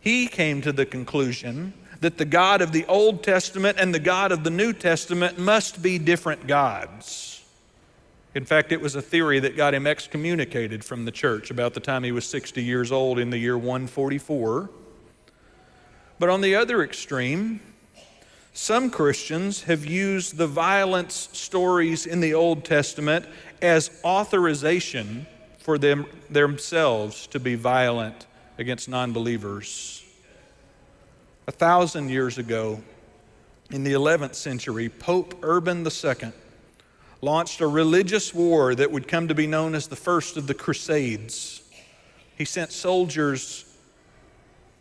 he 0.00 0.26
came 0.26 0.60
to 0.62 0.72
the 0.72 0.84
conclusion 0.84 1.72
that 2.00 2.18
the 2.18 2.24
God 2.24 2.60
of 2.60 2.72
the 2.72 2.84
Old 2.86 3.22
Testament 3.22 3.78
and 3.80 3.94
the 3.94 3.98
God 3.98 4.32
of 4.32 4.44
the 4.44 4.50
New 4.50 4.72
Testament 4.72 5.38
must 5.38 5.82
be 5.82 5.98
different 5.98 6.46
gods. 6.46 7.42
In 8.34 8.44
fact, 8.44 8.70
it 8.70 8.80
was 8.80 8.94
a 8.94 9.02
theory 9.02 9.40
that 9.40 9.56
got 9.56 9.72
him 9.72 9.86
excommunicated 9.86 10.84
from 10.84 11.06
the 11.06 11.10
church 11.10 11.50
about 11.50 11.72
the 11.72 11.80
time 11.80 12.04
he 12.04 12.12
was 12.12 12.26
60 12.26 12.62
years 12.62 12.92
old 12.92 13.18
in 13.18 13.30
the 13.30 13.38
year 13.38 13.56
144. 13.56 14.68
But 16.18 16.28
on 16.28 16.42
the 16.42 16.54
other 16.54 16.82
extreme, 16.82 17.60
some 18.52 18.90
Christians 18.90 19.64
have 19.64 19.84
used 19.84 20.36
the 20.36 20.46
violence 20.46 21.28
stories 21.32 22.06
in 22.06 22.20
the 22.20 22.34
Old 22.34 22.64
Testament 22.64 23.26
as 23.60 23.90
authorization 24.04 25.26
for 25.58 25.78
them 25.78 26.06
themselves 26.30 27.26
to 27.28 27.40
be 27.40 27.54
violent 27.54 28.26
against 28.58 28.88
non 28.88 29.12
believers. 29.12 30.05
A 31.48 31.52
thousand 31.52 32.08
years 32.08 32.38
ago, 32.38 32.82
in 33.70 33.84
the 33.84 33.92
11th 33.92 34.34
century, 34.34 34.88
Pope 34.88 35.38
Urban 35.42 35.86
II 35.86 36.32
launched 37.20 37.60
a 37.60 37.68
religious 37.68 38.34
war 38.34 38.74
that 38.74 38.90
would 38.90 39.06
come 39.06 39.28
to 39.28 39.34
be 39.34 39.46
known 39.46 39.76
as 39.76 39.86
the 39.86 39.94
first 39.94 40.36
of 40.36 40.48
the 40.48 40.54
Crusades. 40.54 41.62
He 42.36 42.44
sent 42.44 42.72
soldiers 42.72 43.64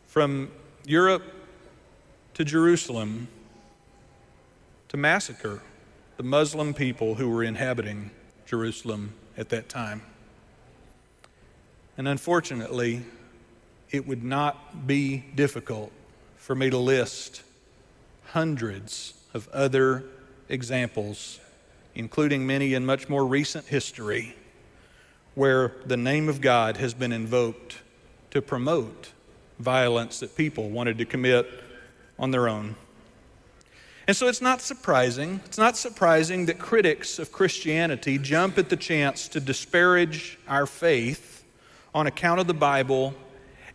from 0.08 0.52
Europe 0.88 1.24
to 2.34 2.44
Jerusalem 2.44 3.28
to 4.88 4.98
massacre 4.98 5.62
the 6.18 6.24
Muslim 6.24 6.74
people 6.74 7.16
who 7.16 7.30
were 7.30 7.44
inhabiting 7.44 8.10
Jerusalem 8.48 9.14
at 9.38 9.50
that 9.50 9.70
time. 9.70 10.02
And 11.96 12.08
unfortunately, 12.08 13.06
it 13.92 14.08
would 14.08 14.24
not 14.24 14.88
be 14.88 15.26
difficult 15.36 15.92
for 16.46 16.54
me 16.54 16.70
to 16.70 16.78
list 16.78 17.42
hundreds 18.26 19.16
of 19.34 19.50
other 19.50 20.04
examples, 20.48 21.40
including 21.96 22.46
many 22.46 22.76
in 22.76 22.86
much 22.86 23.10
more 23.10 23.26
recent 23.26 23.66
history, 23.66 24.36
where 25.34 25.72
the 25.88 25.98
name 25.98 26.30
of 26.30 26.42
God 26.42 26.78
has 26.78 26.94
been 26.94 27.12
invoked 27.12 27.80
to 28.30 28.44
promote 28.44 29.12
violence 29.58 30.20
that 30.20 30.38
people 30.38 30.70
wanted 30.70 31.00
to 31.00 31.06
commit 31.06 31.50
on 32.20 32.30
their 32.30 32.48
own. 32.48 32.76
And 34.08 34.16
so 34.16 34.28
it's 34.28 34.40
not 34.40 34.62
surprising, 34.62 35.42
it's 35.46 35.58
not 35.58 35.76
surprising 35.76 36.46
that 36.46 36.60
critics 36.60 37.18
of 37.18 37.32
Christianity 37.32 38.20
jump 38.20 38.60
at 38.60 38.70
the 38.70 38.78
chance 38.78 39.28
to 39.30 39.40
disparage 39.40 40.38
our 40.48 40.68
faith 40.68 41.44
on 41.96 42.06
account 42.06 42.40
of 42.40 42.46
the 42.46 42.54
Bible 42.54 43.16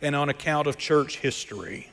and 0.01 0.15
on 0.15 0.29
account 0.29 0.67
of 0.67 0.77
church 0.77 1.17
history. 1.17 1.90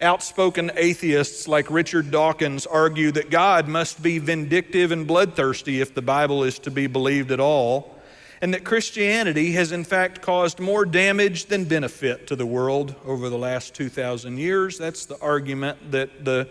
Outspoken 0.00 0.72
atheists 0.76 1.46
like 1.46 1.70
Richard 1.70 2.10
Dawkins 2.10 2.66
argue 2.66 3.12
that 3.12 3.30
God 3.30 3.68
must 3.68 4.02
be 4.02 4.18
vindictive 4.18 4.90
and 4.90 5.06
bloodthirsty 5.06 5.80
if 5.80 5.94
the 5.94 6.02
Bible 6.02 6.42
is 6.42 6.58
to 6.60 6.70
be 6.70 6.88
believed 6.88 7.30
at 7.30 7.38
all, 7.38 7.96
and 8.40 8.52
that 8.52 8.64
Christianity 8.64 9.52
has 9.52 9.70
in 9.70 9.84
fact 9.84 10.20
caused 10.20 10.58
more 10.58 10.84
damage 10.84 11.46
than 11.46 11.64
benefit 11.64 12.26
to 12.26 12.36
the 12.36 12.44
world 12.44 12.96
over 13.04 13.30
the 13.30 13.38
last 13.38 13.74
2,000 13.74 14.36
years. 14.36 14.78
That's 14.78 15.06
the 15.06 15.18
argument 15.20 15.92
that 15.92 16.24
the 16.24 16.48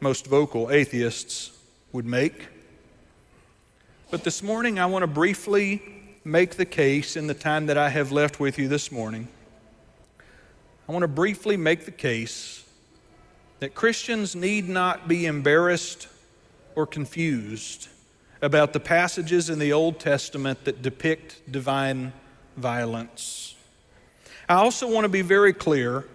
most 0.00 0.26
vocal 0.26 0.70
atheists 0.70 1.52
would 1.92 2.06
make. 2.06 2.48
But 4.10 4.24
this 4.24 4.42
morning, 4.42 4.78
I 4.78 4.86
want 4.86 5.02
to 5.02 5.06
briefly 5.06 5.82
make 6.24 6.56
the 6.56 6.64
case 6.64 7.16
in 7.16 7.26
the 7.26 7.34
time 7.34 7.66
that 7.66 7.76
I 7.76 7.90
have 7.90 8.12
left 8.12 8.40
with 8.40 8.58
you 8.58 8.66
this 8.66 8.90
morning. 8.90 9.28
I 10.88 10.92
want 10.92 11.02
to 11.02 11.08
briefly 11.08 11.56
make 11.56 11.84
the 11.84 11.92
case 11.92 12.61
that 13.62 13.76
Christians 13.76 14.34
need 14.34 14.68
not 14.68 15.06
be 15.06 15.24
embarrassed 15.24 16.08
or 16.74 16.84
confused 16.84 17.86
about 18.40 18.72
the 18.72 18.80
passages 18.80 19.48
in 19.48 19.60
the 19.60 19.72
Old 19.72 20.00
Testament 20.00 20.64
that 20.64 20.82
depict 20.82 21.40
divine 21.48 22.12
violence. 22.56 23.54
I 24.48 24.54
also 24.54 24.90
want 24.90 25.04
to 25.04 25.08
be 25.08 25.22
very 25.22 25.52
clear 25.52 26.08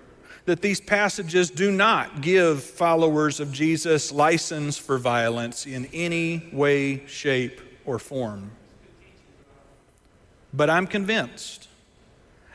that 0.43 0.61
these 0.61 0.81
passages 0.81 1.49
do 1.49 1.71
not 1.71 2.19
give 2.19 2.61
followers 2.61 3.39
of 3.39 3.53
Jesus 3.53 4.11
license 4.11 4.77
for 4.77 4.97
violence 4.97 5.65
in 5.65 5.85
any 5.93 6.49
way, 6.51 7.07
shape, 7.07 7.61
or 7.85 7.97
form. 7.97 8.51
But 10.53 10.69
I'm 10.69 10.85
convinced. 10.85 11.69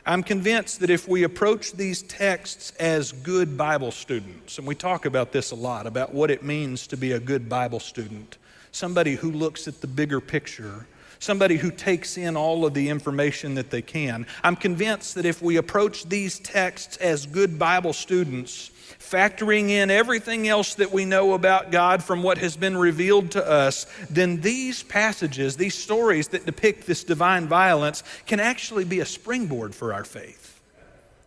I'm 0.05 0.21
convinced 0.21 0.81
that 0.81 0.89
if 0.89 1.07
we 1.07 1.23
approach 1.23 1.71
these 1.71 2.01
texts 2.01 2.73
as 2.77 3.13
good 3.13 3.57
Bible 3.57 3.91
students, 3.91 4.57
and 4.57 4.67
we 4.67 4.75
talk 4.75 5.05
about 5.05 5.31
this 5.31 5.51
a 5.51 5.55
lot 5.55 5.87
about 5.87 6.13
what 6.13 6.29
it 6.29 6.43
means 6.43 6.87
to 6.87 6.97
be 6.97 7.13
a 7.13 7.19
good 7.21 7.47
Bible 7.47 7.79
student, 7.79 8.37
somebody 8.73 9.15
who 9.15 9.31
looks 9.31 9.65
at 9.65 9.79
the 9.79 9.87
bigger 9.87 10.19
picture, 10.19 10.87
somebody 11.19 11.55
who 11.55 11.71
takes 11.71 12.17
in 12.17 12.35
all 12.35 12.65
of 12.65 12.73
the 12.73 12.89
information 12.89 13.55
that 13.55 13.69
they 13.69 13.81
can. 13.81 14.27
I'm 14.43 14.57
convinced 14.57 15.15
that 15.15 15.25
if 15.25 15.41
we 15.41 15.55
approach 15.55 16.03
these 16.09 16.37
texts 16.37 16.97
as 16.97 17.25
good 17.25 17.57
Bible 17.57 17.93
students, 17.93 18.71
factoring 18.99 19.69
in 19.69 19.91
everything 19.91 20.47
else 20.47 20.75
that 20.75 20.91
we 20.91 21.05
know 21.05 21.33
about 21.33 21.71
God 21.71 22.03
from 22.03 22.23
what 22.23 22.37
has 22.39 22.57
been 22.57 22.77
revealed 22.77 23.31
to 23.31 23.47
us, 23.47 23.85
then 24.09 24.41
these 24.41 24.83
passages, 24.83 25.57
these 25.57 25.75
stories 25.75 26.29
that 26.29 26.45
depict 26.45 26.87
this 26.87 27.03
divine 27.03 27.47
violence, 27.47 28.03
can 28.25 28.39
actually 28.39 28.85
be 28.85 28.99
a 28.99 29.05
springboard 29.05 29.75
for 29.75 29.93
our 29.93 30.03
faith 30.03 30.59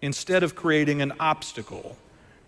instead 0.03 0.43
of 0.43 0.55
creating 0.55 1.03
an 1.03 1.13
obstacle 1.21 1.97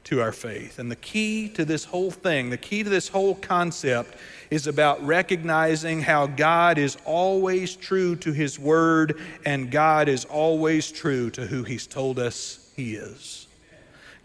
to 0.09 0.23
our 0.23 0.33
faith. 0.33 0.79
And 0.79 0.91
the 0.91 0.97
key 0.97 1.49
to 1.51 1.67
this 1.67 1.85
whole 1.85 2.11
thing, 2.11 2.49
the 2.49 2.57
key 2.57 2.83
to 2.83 2.89
this 2.89 3.09
whole 3.09 3.35
concept, 3.35 4.15
is 4.51 4.67
about 4.67 5.05
recognizing 5.05 6.01
how 6.01 6.27
God 6.27 6.79
is 6.79 6.97
always 7.05 7.77
true 7.77 8.17
to 8.17 8.33
His 8.33 8.59
Word 8.59 9.21
and 9.45 9.71
God 9.71 10.09
is 10.09 10.25
always 10.25 10.91
true 10.91 11.29
to 11.31 11.47
who 11.47 11.63
He's 11.63 11.87
told 11.87 12.19
us 12.19 12.71
He 12.75 12.95
is. 12.95 13.38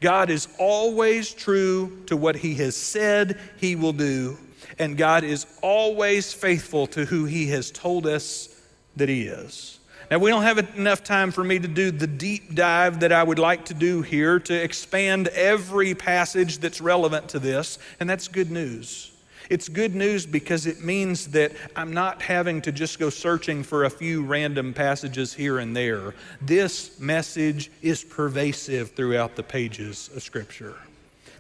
God 0.04 0.30
is 0.30 0.50
always 0.60 1.34
true 1.34 2.04
to 2.08 2.18
what 2.18 2.36
He 2.36 2.56
has 2.56 2.76
said 2.76 3.39
He 3.58 3.78
will 3.78 3.94
do, 3.94 4.38
and 4.78 4.98
God 4.98 5.24
is 5.24 5.48
always 5.62 6.34
faithful 6.34 6.88
to 6.88 7.06
who 7.06 7.24
He 7.24 7.48
has 7.48 7.72
told 7.72 8.06
us 8.06 8.50
that 8.98 9.08
He 9.08 9.24
is. 9.24 9.80
Now, 10.12 10.20
we 10.20 10.30
don't 10.30 10.44
have 10.44 10.60
enough 10.76 11.06
time 11.06 11.32
for 11.32 11.42
me 11.42 11.58
to 11.58 11.70
do 11.70 11.89
the 11.89 12.06
deep 12.06 12.54
dive 12.54 13.00
that 13.00 13.13
I 13.13 13.24
would 13.24 13.39
like 13.39 13.63
to 13.66 13.74
do 13.74 14.02
here 14.02 14.39
to 14.42 14.54
expand 14.54 15.30
every 15.30 15.96
passage 15.96 16.58
that's 16.58 16.82
relevant 16.82 17.30
to 17.30 17.39
this, 17.39 17.80
and 18.02 18.10
that's 18.10 18.28
good 18.28 18.52
news. 18.52 19.12
It's 19.54 19.70
good 19.70 19.94
news 19.94 20.26
because 20.26 20.66
it 20.66 20.84
means 20.84 21.28
that 21.28 21.52
I'm 21.76 21.94
not 21.94 22.24
having 22.24 22.60
to 22.63 22.72
just 22.72 22.98
go 22.98 23.12
searching 23.12 23.62
for 23.62 23.84
a 23.84 23.89
few 23.92 24.24
random 24.24 24.74
passages 24.74 25.32
here 25.32 25.60
and 25.60 25.78
there. 25.78 26.16
This 26.42 27.00
message 27.00 27.70
is 27.84 28.04
pervasive 28.04 28.94
throughout 28.94 29.36
the 29.36 29.44
pages 29.44 30.10
of 30.16 30.24
Scripture. 30.24 30.74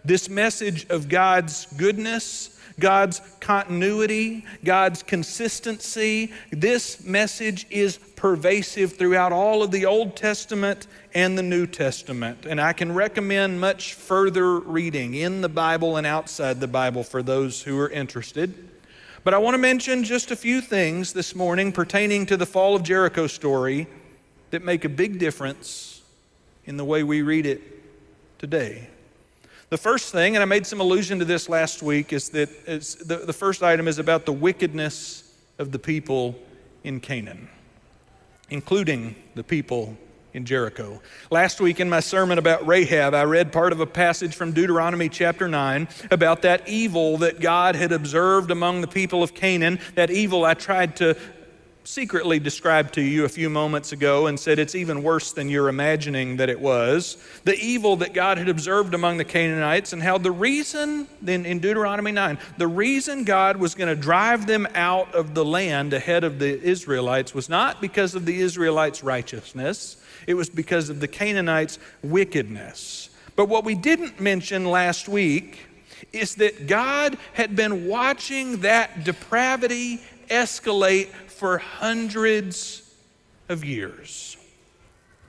This 0.05 0.29
message 0.29 0.87
of 0.89 1.09
God's 1.09 1.65
goodness 1.77 2.53
God's 2.79 3.21
continuity, 3.39 4.45
God's 4.63 5.03
consistency. 5.03 6.31
This 6.51 7.03
message 7.03 7.67
is 7.69 7.97
pervasive 7.97 8.93
throughout 8.93 9.31
all 9.31 9.63
of 9.63 9.71
the 9.71 9.85
Old 9.85 10.15
Testament 10.15 10.87
and 11.13 11.37
the 11.37 11.43
New 11.43 11.67
Testament. 11.67 12.45
And 12.45 12.59
I 12.59 12.73
can 12.73 12.93
recommend 12.93 13.61
much 13.61 13.93
further 13.93 14.59
reading 14.59 15.13
in 15.13 15.41
the 15.41 15.49
Bible 15.49 15.97
and 15.97 16.07
outside 16.07 16.59
the 16.59 16.67
Bible 16.67 17.03
for 17.03 17.21
those 17.21 17.61
who 17.61 17.79
are 17.79 17.89
interested. 17.89 18.69
But 19.23 19.33
I 19.33 19.37
want 19.37 19.53
to 19.53 19.59
mention 19.59 20.03
just 20.03 20.31
a 20.31 20.35
few 20.35 20.59
things 20.59 21.13
this 21.13 21.35
morning 21.35 21.71
pertaining 21.71 22.25
to 22.27 22.37
the 22.37 22.45
fall 22.45 22.75
of 22.75 22.83
Jericho 22.83 23.27
story 23.27 23.87
that 24.49 24.63
make 24.63 24.83
a 24.83 24.89
big 24.89 25.19
difference 25.19 26.01
in 26.65 26.77
the 26.77 26.85
way 26.85 27.03
we 27.03 27.21
read 27.21 27.45
it 27.45 27.61
today. 28.39 28.89
The 29.73 29.79
first 29.79 30.11
thing, 30.11 30.35
and 30.35 30.43
I 30.43 30.45
made 30.45 30.67
some 30.67 30.79
allusion 30.79 31.17
to 31.17 31.25
this 31.25 31.49
last 31.49 31.81
week, 31.81 32.13
is 32.13 32.29
that 32.29 32.67
the, 32.67 33.23
the 33.25 33.33
first 33.33 33.63
item 33.63 33.87
is 33.87 33.97
about 33.97 34.27
the 34.27 34.31
wickedness 34.31 35.23
of 35.57 35.71
the 35.71 35.79
people 35.79 36.35
in 36.83 36.99
Canaan, 36.99 37.49
including 38.51 39.15
the 39.33 39.43
people 39.43 39.97
in 40.31 40.45
Jericho. 40.45 41.01
Last 41.31 41.59
week 41.59 41.79
in 41.79 41.89
my 41.89 42.01
sermon 42.01 42.37
about 42.37 42.67
Rahab, 42.67 43.15
I 43.15 43.23
read 43.23 43.51
part 43.51 43.71
of 43.71 43.79
a 43.79 43.87
passage 43.87 44.35
from 44.35 44.51
Deuteronomy 44.51 45.09
chapter 45.09 45.47
9 45.47 45.87
about 46.11 46.43
that 46.43 46.69
evil 46.69 47.17
that 47.17 47.39
God 47.39 47.75
had 47.75 47.91
observed 47.91 48.51
among 48.51 48.81
the 48.81 48.87
people 48.87 49.23
of 49.23 49.33
Canaan. 49.33 49.79
That 49.95 50.11
evil 50.11 50.45
I 50.45 50.53
tried 50.53 50.97
to 50.97 51.17
secretly 51.83 52.39
described 52.39 52.93
to 52.93 53.01
you 53.01 53.25
a 53.25 53.29
few 53.29 53.49
moments 53.49 53.91
ago 53.91 54.27
and 54.27 54.39
said 54.39 54.57
it's 54.59 54.75
even 54.75 55.03
worse 55.03 55.33
than 55.33 55.49
you're 55.49 55.67
imagining 55.67 56.37
that 56.37 56.49
it 56.49 56.59
was. 56.59 57.17
The 57.43 57.57
evil 57.57 57.97
that 57.97 58.13
God 58.13 58.37
had 58.37 58.49
observed 58.49 58.93
among 58.93 59.17
the 59.17 59.25
Canaanites, 59.25 59.93
and 59.93 60.01
how 60.01 60.17
the 60.17 60.31
reason, 60.31 61.07
then 61.21 61.45
in 61.45 61.59
Deuteronomy 61.59 62.11
9, 62.11 62.37
the 62.57 62.67
reason 62.67 63.23
God 63.23 63.57
was 63.57 63.75
going 63.75 63.89
to 63.93 64.01
drive 64.01 64.47
them 64.47 64.67
out 64.75 65.13
of 65.13 65.33
the 65.33 65.43
land 65.43 65.93
ahead 65.93 66.23
of 66.23 66.39
the 66.39 66.61
Israelites 66.61 67.33
was 67.33 67.49
not 67.49 67.81
because 67.81 68.15
of 68.15 68.25
the 68.25 68.39
Israelites' 68.39 69.03
righteousness, 69.03 69.97
it 70.25 70.35
was 70.35 70.49
because 70.49 70.89
of 70.89 70.99
the 70.99 71.07
Canaanites' 71.07 71.79
wickedness. 72.01 73.09
But 73.35 73.49
what 73.49 73.65
we 73.65 73.75
didn't 73.75 74.19
mention 74.19 74.65
last 74.65 75.09
week 75.09 75.59
is 76.11 76.35
that 76.35 76.67
God 76.67 77.17
had 77.33 77.55
been 77.55 77.87
watching 77.87 78.61
that 78.61 79.03
depravity 79.03 79.99
escalate 80.29 81.09
for 81.43 81.57
hundreds 81.57 82.89
of 83.49 83.65
years. 83.65 84.37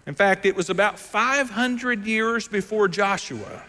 In 0.06 0.14
fact, 0.14 0.46
it 0.46 0.54
was 0.54 0.70
about 0.70 0.96
500 0.96 2.06
years 2.06 2.46
before 2.46 2.86
Joshua 2.86 3.64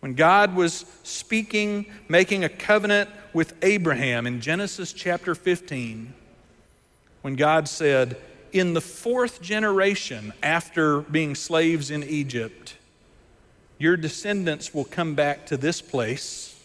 when 0.00 0.14
God 0.14 0.56
was 0.56 0.84
speaking, 1.04 1.86
making 2.08 2.42
a 2.42 2.48
covenant 2.48 3.10
with 3.32 3.54
Abraham 3.62 4.26
in 4.26 4.40
Genesis 4.40 4.92
chapter 4.92 5.36
15, 5.36 6.12
when 7.20 7.36
God 7.36 7.68
said, 7.68 8.16
In 8.52 8.74
the 8.74 8.80
fourth 8.80 9.40
generation 9.40 10.32
after 10.42 11.02
being 11.02 11.36
slaves 11.36 11.92
in 11.92 12.02
Egypt, 12.02 12.76
your 13.78 13.96
descendants 13.96 14.74
will 14.74 14.84
come 14.84 15.14
back 15.14 15.46
to 15.46 15.56
this 15.56 15.80
place, 15.80 16.60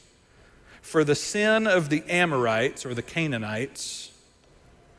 for 0.81 1.03
the 1.03 1.13
sin 1.13 1.67
of 1.67 1.89
the 1.89 2.03
Amorites 2.09 2.83
or 2.83 2.95
the 2.95 3.03
Canaanites 3.03 4.06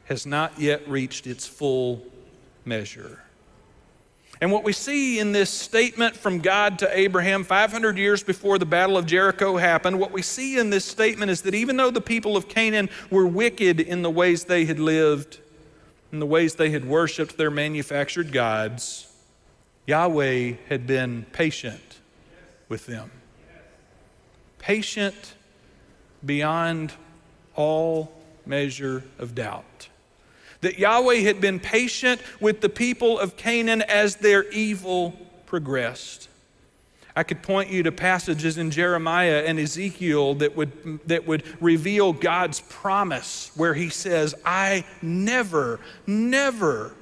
has 0.08 0.24
not 0.24 0.58
yet 0.58 0.88
reached 0.88 1.26
its 1.26 1.46
full 1.46 2.02
measure. 2.64 3.20
And 4.40 4.50
what 4.50 4.64
we 4.64 4.72
see 4.72 5.18
in 5.18 5.32
this 5.32 5.50
statement 5.50 6.16
from 6.16 6.38
God 6.38 6.78
to 6.78 6.98
Abraham 6.98 7.44
500 7.44 7.98
years 7.98 8.22
before 8.22 8.58
the 8.58 8.64
Battle 8.64 8.96
of 8.96 9.04
Jericho 9.04 9.58
happened, 9.58 9.98
what 9.98 10.10
we 10.10 10.22
see 10.22 10.58
in 10.58 10.70
this 10.70 10.86
statement 10.86 11.30
is 11.30 11.42
that 11.42 11.54
even 11.54 11.76
though 11.76 11.90
the 11.90 12.00
people 12.00 12.38
of 12.38 12.48
Canaan 12.48 12.88
were 13.10 13.26
wicked 13.26 13.80
in 13.80 14.00
the 14.00 14.10
ways 14.10 14.44
they 14.44 14.64
had 14.64 14.78
lived, 14.78 15.40
in 16.10 16.20
the 16.20 16.26
ways 16.26 16.54
they 16.54 16.70
had 16.70 16.86
worshiped 16.86 17.36
their 17.36 17.50
manufactured 17.50 18.32
gods, 18.32 19.12
Yahweh 19.86 20.54
had 20.70 20.86
been 20.86 21.26
patient 21.32 21.98
with 22.70 22.86
them. 22.86 23.10
Patient 24.58 25.34
beyond 26.24 26.94
all 27.54 28.12
measure 28.46 29.04
of 29.18 29.34
doubt 29.34 29.88
that 30.60 30.78
Yahweh 30.78 31.20
had 31.20 31.40
been 31.40 31.60
patient 31.60 32.20
with 32.40 32.60
the 32.60 32.68
people 32.68 33.18
of 33.18 33.36
Canaan 33.36 33.82
as 33.82 34.16
their 34.16 34.48
evil 34.50 35.18
progressed. 35.46 36.28
I 37.14 37.24
could 37.24 37.42
point 37.42 37.70
you 37.70 37.82
to 37.82 37.90
passages 37.90 38.58
in 38.58 38.70
Jeremiah 38.70 39.42
and 39.44 39.58
Ezekiel 39.58 40.34
that 40.34 40.54
would, 40.54 41.00
that 41.08 41.26
would 41.26 41.42
reveal 41.60 42.12
God's 42.12 42.60
promise, 42.60 43.50
where 43.56 43.74
He 43.74 43.88
says, 43.88 44.36
I 44.44 44.84
never, 45.02 45.80
never 46.06 46.94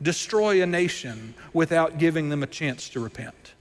destroy 0.00 0.62
a 0.62 0.66
nation 0.66 1.34
without 1.52 1.98
giving 1.98 2.28
them 2.28 2.44
a 2.44 2.46
chance 2.46 2.88
to 2.90 3.00
repent. 3.00 3.54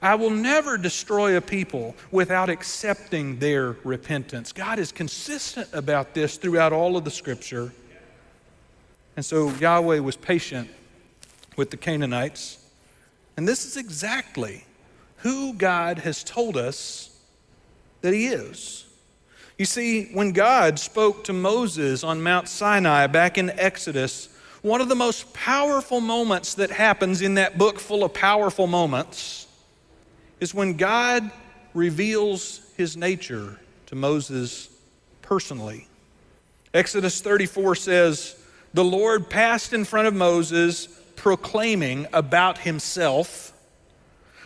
I 0.00 0.14
will 0.14 0.30
never 0.30 0.78
destroy 0.78 1.36
a 1.36 1.40
people 1.40 1.94
without 2.10 2.48
accepting 2.48 3.38
their 3.38 3.76
repentance. 3.84 4.52
God 4.52 4.78
is 4.78 4.92
consistent 4.92 5.68
about 5.72 6.14
this 6.14 6.36
throughout 6.36 6.72
all 6.72 6.96
of 6.96 7.04
the 7.04 7.10
scripture. 7.10 7.72
And 9.18 9.24
so 9.24 9.50
Yahweh 9.50 9.98
was 9.98 10.14
patient 10.14 10.70
with 11.56 11.72
the 11.72 11.76
Canaanites. 11.76 12.64
And 13.36 13.48
this 13.48 13.66
is 13.66 13.76
exactly 13.76 14.64
who 15.16 15.54
God 15.54 15.98
has 15.98 16.22
told 16.22 16.56
us 16.56 17.10
that 18.00 18.14
He 18.14 18.28
is. 18.28 18.86
You 19.58 19.64
see, 19.64 20.04
when 20.12 20.30
God 20.30 20.78
spoke 20.78 21.24
to 21.24 21.32
Moses 21.32 22.04
on 22.04 22.22
Mount 22.22 22.46
Sinai 22.46 23.08
back 23.08 23.38
in 23.38 23.50
Exodus, 23.58 24.28
one 24.62 24.80
of 24.80 24.88
the 24.88 24.94
most 24.94 25.34
powerful 25.34 26.00
moments 26.00 26.54
that 26.54 26.70
happens 26.70 27.20
in 27.20 27.34
that 27.34 27.58
book 27.58 27.80
full 27.80 28.04
of 28.04 28.14
powerful 28.14 28.68
moments 28.68 29.48
is 30.38 30.54
when 30.54 30.74
God 30.74 31.28
reveals 31.74 32.60
His 32.76 32.96
nature 32.96 33.58
to 33.86 33.96
Moses 33.96 34.68
personally. 35.22 35.88
Exodus 36.72 37.20
34 37.20 37.74
says, 37.74 38.37
the 38.74 38.84
Lord 38.84 39.30
passed 39.30 39.72
in 39.72 39.84
front 39.84 40.08
of 40.08 40.14
Moses, 40.14 40.86
proclaiming 41.16 42.06
about 42.12 42.58
himself 42.58 43.52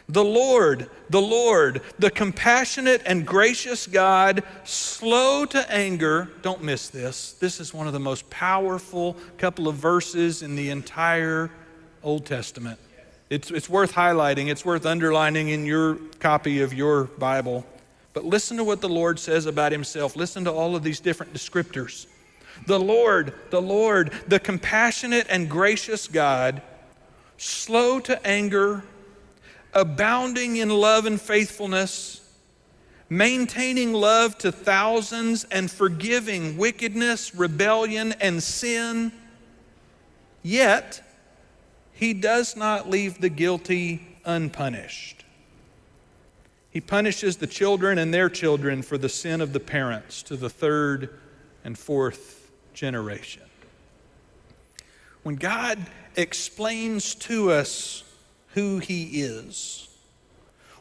The 0.09 0.25
Lord, 0.25 0.91
the 1.11 1.23
Lord, 1.23 1.81
the 1.99 2.11
compassionate 2.11 3.03
and 3.07 3.27
gracious 3.27 3.87
God, 3.87 4.43
slow 4.65 5.47
to 5.47 5.73
anger. 5.73 6.29
Don't 6.43 6.63
miss 6.63 6.89
this. 6.89 7.33
This 7.35 7.61
is 7.61 7.73
one 7.73 7.87
of 7.87 7.93
the 7.93 8.01
most 8.01 8.29
powerful 8.29 9.17
couple 9.39 9.69
of 9.69 9.77
verses 9.77 10.43
in 10.43 10.57
the 10.57 10.71
entire 10.71 11.51
Old 12.03 12.27
Testament. 12.27 12.79
It's, 13.31 13.51
it's 13.51 13.71
worth 13.71 13.95
highlighting, 13.95 14.49
it's 14.49 14.65
worth 14.65 14.85
underlining 14.85 15.49
in 15.49 15.65
your 15.65 15.95
copy 16.19 16.61
of 16.61 16.75
your 16.75 17.05
Bible. 17.05 17.65
But 18.13 18.25
listen 18.25 18.59
to 18.59 18.65
what 18.65 18.83
the 18.83 18.91
Lord 18.91 19.19
says 19.19 19.47
about 19.47 19.73
himself. 19.73 20.17
Listen 20.17 20.45
to 20.45 20.53
all 20.53 20.77
of 20.77 20.83
these 20.83 21.01
different 21.01 21.33
descriptors. 21.33 22.07
The 22.67 22.81
Lord, 22.81 23.35
the 23.51 23.63
Lord, 23.63 24.13
the 24.29 24.41
compassionate 24.41 25.27
and 25.29 25.49
gracious 25.49 26.07
God, 26.07 26.63
slow 27.37 28.01
to 28.01 28.25
anger, 28.27 28.85
abounding 29.75 30.57
in 30.57 30.69
love 30.69 31.07
and 31.07 31.21
faithfulness, 31.21 32.21
maintaining 33.09 33.93
love 33.93 34.39
to 34.39 34.53
thousands, 34.53 35.45
and 35.45 35.71
forgiving 35.71 36.57
wickedness, 36.57 37.35
rebellion, 37.35 38.13
and 38.21 38.43
sin. 38.43 39.13
Yet, 40.43 41.03
he 41.93 42.15
does 42.15 42.57
not 42.57 42.89
leave 42.89 43.21
the 43.21 43.29
guilty 43.29 44.19
unpunished. 44.25 45.25
He 46.71 46.81
punishes 46.81 47.37
the 47.37 47.47
children 47.47 47.99
and 47.99 48.15
their 48.15 48.31
children 48.31 48.83
for 48.83 48.97
the 48.97 49.09
sin 49.09 49.41
of 49.41 49.53
the 49.53 49.61
parents 49.61 50.23
to 50.25 50.37
the 50.37 50.49
third 50.49 51.11
and 51.65 51.79
fourth 51.79 52.42
generation. 52.75 53.43
When 55.23 55.37
God 55.37 55.79
explains 56.17 57.15
to 57.17 57.53
us 57.53 58.03
who 58.55 58.79
He 58.79 59.23
is, 59.23 59.89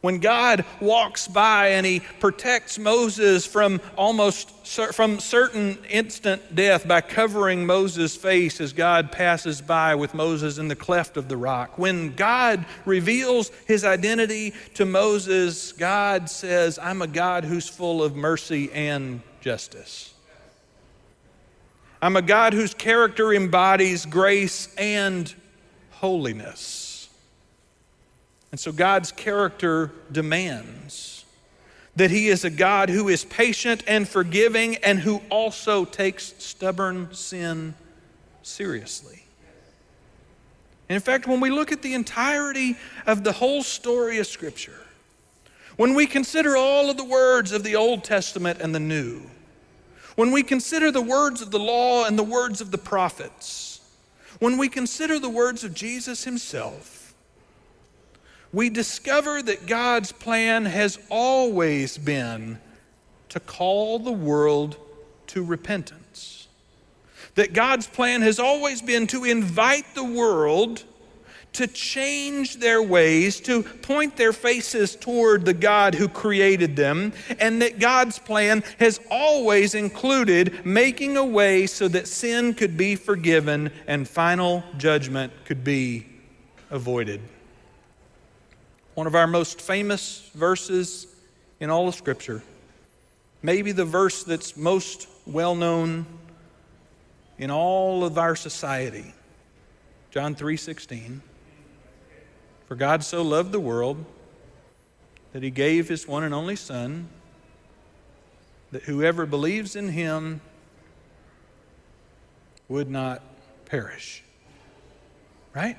when 0.02 0.18
God 0.18 0.66
walks 0.80 1.28
by 1.28 1.70
and 1.70 1.86
he 1.86 2.00
protects 2.20 2.80
Moses 2.80 3.46
from 3.46 3.80
almost 3.96 4.50
from 4.94 5.20
certain 5.20 5.78
instant 5.90 6.56
death 6.56 6.88
by 6.88 7.02
covering 7.02 7.68
Moses' 7.68 8.16
face 8.16 8.60
as 8.60 8.74
God 8.74 9.12
passes 9.12 9.62
by 9.62 9.94
with 9.94 10.16
Moses 10.16 10.58
in 10.58 10.70
the 10.70 10.76
cleft 10.76 11.18
of 11.18 11.30
the 11.30 11.38
rock. 11.38 11.78
When 11.78 12.16
God 12.16 12.66
reveals 12.86 13.52
his 13.68 13.86
identity 13.86 14.56
to 14.74 14.86
Moses, 14.86 15.72
God 15.72 16.32
says, 16.32 16.80
"I'm 16.80 17.04
a 17.04 17.08
God 17.08 17.46
who's 17.46 17.70
full 17.70 18.04
of 18.04 18.16
mercy 18.16 18.72
and 18.74 19.22
justice." 19.40 20.16
I'm 22.02 22.16
a 22.16 22.22
God 22.22 22.54
whose 22.54 22.74
character 22.74 23.32
embodies 23.34 24.06
grace 24.06 24.74
and 24.76 25.34
holiness. 25.92 27.10
And 28.52 28.60
so 28.60 28.72
God's 28.72 29.12
character 29.12 29.92
demands 30.12 31.26
that 31.96 32.10
He 32.10 32.30
is 32.30 32.44
a 32.44 32.50
God 32.50 32.90
who 32.90 33.08
is 33.08 33.24
patient 33.26 33.84
and 33.88 34.08
forgiving 34.08 34.78
and 34.78 35.00
who 35.00 35.22
also 35.30 35.86
takes 35.86 36.34
stubborn 36.40 37.14
sin 37.14 37.76
seriously. 38.42 39.24
And 40.90 40.96
in 40.96 41.02
fact, 41.02 41.28
when 41.28 41.40
we 41.40 41.50
look 41.50 41.72
at 41.72 41.82
the 41.82 41.94
entirety 41.94 42.76
of 43.06 43.24
the 43.24 43.32
whole 43.32 43.64
story 43.64 44.18
of 44.20 44.28
Scripture, 44.28 44.80
when 45.78 45.94
we 45.94 46.06
consider 46.06 46.58
all 46.58 46.90
of 46.90 46.98
the 46.98 47.04
words 47.04 47.52
of 47.52 47.64
the 47.64 47.76
Old 47.76 48.04
Testament 48.04 48.60
and 48.60 48.76
the 48.76 48.80
New, 48.80 49.22
when 50.16 50.32
we 50.32 50.44
consider 50.44 50.92
the 50.92 51.02
words 51.02 51.42
of 51.42 51.52
the 51.52 51.60
law 51.60 52.06
and 52.06 52.18
the 52.18 52.24
words 52.24 52.62
of 52.62 52.72
the 52.72 52.78
prophets, 52.78 53.82
when 54.40 54.58
we 54.58 54.70
consider 54.70 55.20
the 55.20 55.30
words 55.30 55.64
of 55.64 55.74
Jesus 55.74 56.24
himself, 56.24 57.14
we 58.54 58.70
discover 58.70 59.42
that 59.42 59.66
God's 59.66 60.12
plan 60.12 60.66
has 60.66 61.00
always 61.10 61.98
been 61.98 62.60
to 63.30 63.40
call 63.40 64.00
the 64.00 64.12
world 64.12 64.78
to 65.28 65.44
repentance. 65.44 66.48
That 67.36 67.54
God's 67.54 67.88
plan 67.88 68.22
has 68.22 68.40
always 68.40 68.82
been 68.82 69.08
to 69.08 69.24
invite 69.24 69.96
the 69.96 70.04
world 70.04 70.84
to 71.54 71.68
change 71.68 72.58
their 72.58 72.82
ways, 72.82 73.40
to 73.42 73.64
point 73.64 74.16
their 74.16 74.32
faces 74.32 74.96
toward 74.96 75.44
the 75.44 75.54
God 75.54 75.96
who 75.96 76.08
created 76.08 76.76
them, 76.76 77.14
and 77.40 77.62
that 77.62 77.80
God's 77.80 78.20
plan 78.20 78.64
has 78.80 79.00
always 79.10 79.76
included 79.76 80.66
making 80.66 81.18
a 81.18 81.26
way 81.26 81.68
so 81.68 81.88
that 81.90 82.08
sin 82.08 82.54
could 82.54 82.78
be 82.78 82.96
forgiven 82.96 83.72
and 83.86 84.08
final 84.08 84.64
judgment 84.78 85.34
could 85.46 85.64
be 85.64 86.08
avoided. 86.70 87.20
One 88.94 89.08
of 89.08 89.16
our 89.16 89.28
most 89.28 89.62
famous 89.62 90.30
verses 90.34 91.08
in 91.60 91.70
all 91.70 91.88
of 91.88 91.96
Scripture, 91.96 92.44
maybe 93.42 93.72
the 93.72 93.86
verse 93.86 94.24
that's 94.24 94.56
most 94.56 95.08
well 95.26 95.56
known 95.56 96.06
in 97.38 97.52
all 97.52 98.06
of 98.06 98.18
our 98.18 98.36
society, 98.36 99.14
John 100.12 100.36
3 100.36 100.56
16. 100.56 101.22
For 102.72 102.76
God 102.76 103.04
so 103.04 103.22
loved 103.22 103.52
the 103.52 103.60
world 103.60 104.06
that 105.34 105.44
he 105.44 105.50
gave 105.50 105.90
his 105.90 106.08
one 106.08 106.24
and 106.24 106.34
only 106.34 106.56
Son, 106.56 107.10
that 108.72 108.84
whoever 108.84 109.26
believes 109.26 109.76
in 109.76 109.90
him 109.90 110.40
would 112.70 112.90
not 112.90 113.24
perish. 113.66 114.24
Right? 115.54 115.76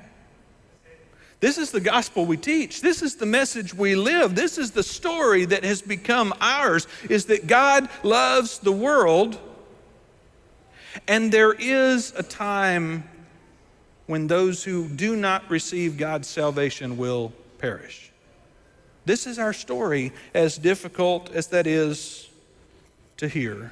This 1.39 1.57
is 1.57 1.71
the 1.71 1.81
gospel 1.81 2.27
we 2.27 2.37
teach. 2.37 2.81
This 2.81 3.01
is 3.01 3.15
the 3.15 3.25
message 3.25 3.73
we 3.73 3.95
live. 3.95 4.35
This 4.35 4.59
is 4.59 4.69
the 4.69 4.83
story 4.83 5.45
that 5.45 5.63
has 5.63 5.81
become 5.81 6.31
ours 6.39 6.85
is 7.09 7.25
that 7.25 7.47
God 7.47 7.89
loves 8.03 8.59
the 8.59 8.71
world 8.71 9.39
and 11.07 11.31
there 11.31 11.53
is 11.53 12.13
a 12.15 12.21
time 12.21 13.09
when 14.05 14.27
those 14.27 14.63
who 14.63 14.87
do 14.87 15.15
not 15.15 15.49
receive 15.49 15.97
God's 15.97 16.27
salvation 16.27 16.97
will 16.97 17.31
perish. 17.57 18.11
This 19.05 19.27
is 19.27 19.39
our 19.39 19.53
story, 19.53 20.11
as 20.33 20.57
difficult 20.57 21.31
as 21.31 21.47
that 21.47 21.67
is 21.67 22.29
to 23.17 23.27
hear. 23.27 23.71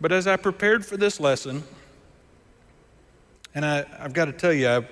But 0.00 0.12
as 0.12 0.26
I 0.26 0.36
prepared 0.36 0.84
for 0.84 0.96
this 0.96 1.20
lesson, 1.20 1.62
and 3.54 3.64
I, 3.64 3.84
have 3.98 4.12
got 4.12 4.26
to 4.26 4.32
tell 4.32 4.52
you, 4.52 4.68
I 4.68 4.86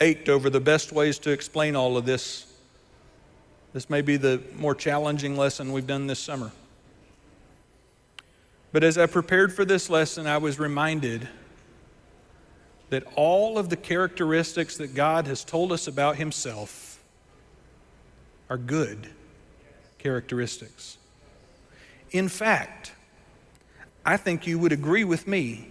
ached 0.00 0.28
over 0.28 0.50
the 0.50 0.60
best 0.60 0.92
ways 0.92 1.18
to 1.20 1.30
explain 1.30 1.74
all 1.74 1.96
of 1.96 2.06
this. 2.06 2.46
This 3.72 3.90
may 3.90 4.00
be 4.00 4.16
the 4.16 4.40
more 4.56 4.74
challenging 4.74 5.36
lesson 5.36 5.72
we've 5.72 5.86
done 5.86 6.06
this 6.06 6.20
summer. 6.20 6.52
But 8.70 8.84
as 8.84 8.98
I 8.98 9.06
prepared 9.06 9.52
for 9.52 9.64
this 9.64 9.90
lesson, 9.90 10.26
I 10.26 10.38
was 10.38 10.58
reminded 10.58 11.28
that 12.90 13.04
all 13.16 13.58
of 13.58 13.68
the 13.68 13.76
characteristics 13.76 14.76
that 14.78 14.94
God 14.94 15.26
has 15.26 15.44
told 15.44 15.72
us 15.72 15.86
about 15.86 16.16
Himself 16.16 17.02
are 18.48 18.56
good 18.56 19.10
characteristics. 19.98 20.96
In 22.10 22.28
fact, 22.28 22.92
I 24.04 24.16
think 24.16 24.46
you 24.46 24.58
would 24.58 24.72
agree 24.72 25.04
with 25.04 25.26
me. 25.26 25.70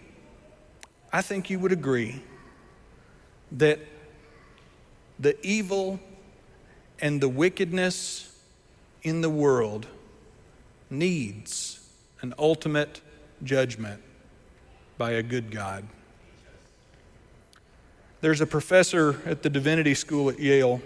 I 1.11 1.21
think 1.21 1.49
you 1.49 1.57
would 1.59 1.71
agree 1.71 2.21
that 3.51 3.79
the 5.19 5.35
evil 5.45 5.99
and 6.99 7.21
the 7.21 7.29
wickedness 7.29 8.35
in 9.01 9.21
the 9.21 9.29
world 9.29 9.87
needs 10.89 11.79
an 12.21 12.33
ultimate 12.37 13.01
judgment 13.43 14.01
by 14.97 15.11
a 15.11 15.23
good 15.23 15.51
God. 15.51 15.87
There's 18.19 18.41
a 18.41 18.47
professor 18.47 19.21
at 19.27 19.43
the 19.43 19.49
Divinity 19.49 19.93
School 19.93 20.31
at 20.31 20.39
Yale, 20.39 20.81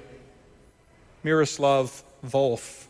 Miroslav 1.23 2.03
Volf. 2.25 2.87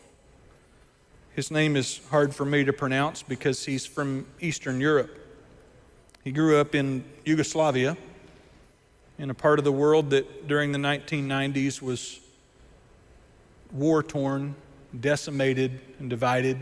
His 1.36 1.52
name 1.52 1.76
is 1.76 2.00
hard 2.10 2.34
for 2.34 2.44
me 2.44 2.64
to 2.64 2.72
pronounce 2.72 3.22
because 3.22 3.64
he's 3.64 3.86
from 3.86 4.26
Eastern 4.40 4.80
Europe. 4.80 5.16
He 6.24 6.32
grew 6.32 6.58
up 6.58 6.74
in 6.74 7.04
Yugoslavia, 7.24 7.96
in 9.16 9.30
a 9.30 9.34
part 9.34 9.60
of 9.60 9.64
the 9.64 9.70
world 9.70 10.10
that 10.10 10.48
during 10.48 10.72
the 10.72 10.78
1990s 10.78 11.80
was 11.80 12.18
war 13.70 14.02
torn, 14.02 14.56
decimated, 14.98 15.80
and 16.00 16.10
divided 16.10 16.58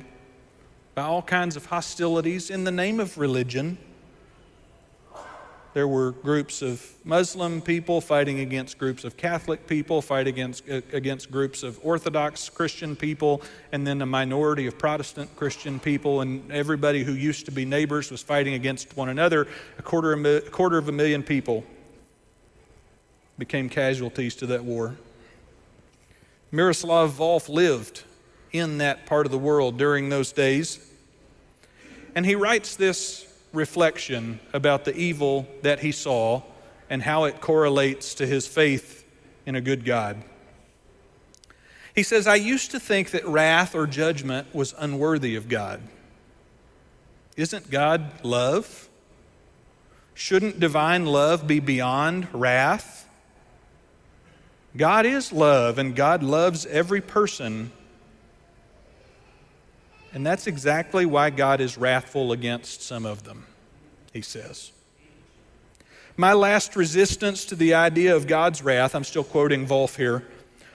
by 0.95 1.03
all 1.05 1.23
kinds 1.23 1.57
of 1.57 1.65
hostilities 1.65 2.51
in 2.51 2.65
the 2.65 2.73
name 2.73 3.01
of 3.01 3.17
religion. 3.17 3.79
There 5.73 5.87
were 5.87 6.11
groups 6.11 6.63
of 6.63 6.85
Muslim 7.05 7.61
people 7.63 8.01
fighting 8.01 8.41
against 8.41 8.77
groups 8.77 9.05
of 9.05 9.17
Catholic 9.17 9.69
people, 9.69 10.03
fighting 10.03 10.35
against, 10.35 10.69
uh, 10.69 10.81
against 10.93 11.31
groups 11.31 11.63
of 11.63 11.79
Orthodox 11.85 12.49
Christian 12.49 12.97
people, 12.97 13.41
and 13.71 13.87
then 13.87 14.03
a 14.03 14.07
minority 14.07 14.67
of 14.67 14.79
Protestant 14.79 15.35
Christian 15.37 15.79
people, 15.79 16.23
and 16.23 16.51
everybody 16.51 17.05
who 17.05 17.13
used 17.13 17.45
to 17.47 17.53
be 17.53 17.65
neighbors 17.65 18.11
was 18.11 18.21
fighting 18.21 18.55
against 18.55 18.97
one 18.97 19.09
another. 19.09 19.47
A 19.79 19.83
quarter, 19.83 20.13
a 20.13 20.41
quarter 20.41 20.77
of 20.77 20.89
a 20.89 20.93
million 20.93 21.23
people 21.23 21.65
became 23.39 23.69
casualties 23.69 24.35
to 24.37 24.47
that 24.47 24.65
war. 24.65 24.97
Miroslav 26.51 27.13
Volf 27.13 27.49
lived 27.49 28.03
in 28.53 28.79
that 28.79 29.07
part 29.07 29.25
of 29.25 29.31
the 29.31 29.39
world 29.39 29.79
during 29.79 30.09
those 30.09 30.33
days. 30.33 30.85
And 32.17 32.27
he 32.27 32.35
writes 32.35 32.75
this 32.75 33.30
reflection 33.53 34.41
about 34.53 34.85
the 34.85 34.95
evil 34.97 35.47
that 35.63 35.81
he 35.81 35.93
saw 35.93 36.43
and 36.89 37.03
how 37.03 37.25
it 37.25 37.41
correlates 37.41 38.15
to 38.15 38.27
his 38.27 38.47
faith 38.47 39.05
in 39.47 39.55
a 39.55 39.61
good 39.61 39.85
God. 39.85 40.23
He 41.95 42.03
says, 42.03 42.27
I 42.27 42.37
used 42.37 42.71
to 42.71 42.81
think 42.81 43.11
that 43.11 43.27
wrath 43.27 43.75
or 43.75 43.87
judgment 43.87 44.55
was 44.55 44.75
unworthy 44.79 45.37
of 45.37 45.49
God. 45.49 45.81
Isn't 47.37 47.71
God 47.71 48.25
love? 48.25 48.89
Shouldn't 50.15 50.61
divine 50.61 51.07
love 51.07 51.47
be 51.47 51.61
beyond 51.61 52.29
wrath? 52.33 53.09
God 54.77 55.05
is 55.05 55.33
love, 55.33 55.79
and 55.79 55.97
God 55.97 56.23
loves 56.23 56.67
every 56.67 57.01
person 57.01 57.73
and 60.13 60.27
that's 60.27 60.47
exactly 60.47 61.07
why 61.07 61.31
God 61.31 61.61
is 61.61 61.79
wrathful 61.79 62.33
against 62.33 62.83
some 62.83 63.07
of 63.07 63.25
them, 63.25 63.47
he 64.13 64.23
says. 64.23 64.73
My 66.17 66.33
last 66.33 66.77
resistance 66.77 67.45
to 67.47 67.55
the 67.55 67.75
idea 67.75 68.15
of 68.15 68.27
God's 68.27 68.63
wrath, 68.63 68.95
I'm 68.95 69.05
still 69.05 69.25
quoting 69.25 69.67
Volf 69.67 69.97
here. 69.97 70.25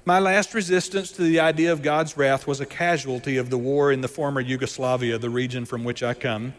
My 0.04 0.20
last 0.20 0.54
resistance 0.54 1.12
to 1.14 1.24
the 1.24 1.40
idea 1.40 1.72
of 1.72 1.82
God's 1.82 2.16
wrath 2.16 2.48
was 2.48 2.62
a 2.62 2.66
casualty 2.66 3.38
of 3.38 3.50
the 3.50 3.58
war 3.58 3.92
in 3.92 4.02
the 4.02 4.08
former 4.08 4.40
Yugoslavia, 4.40 5.18
the 5.18 5.30
region 5.30 5.66
from 5.66 5.84
which 5.84 6.04
I 6.04 6.14
come. 6.14 6.54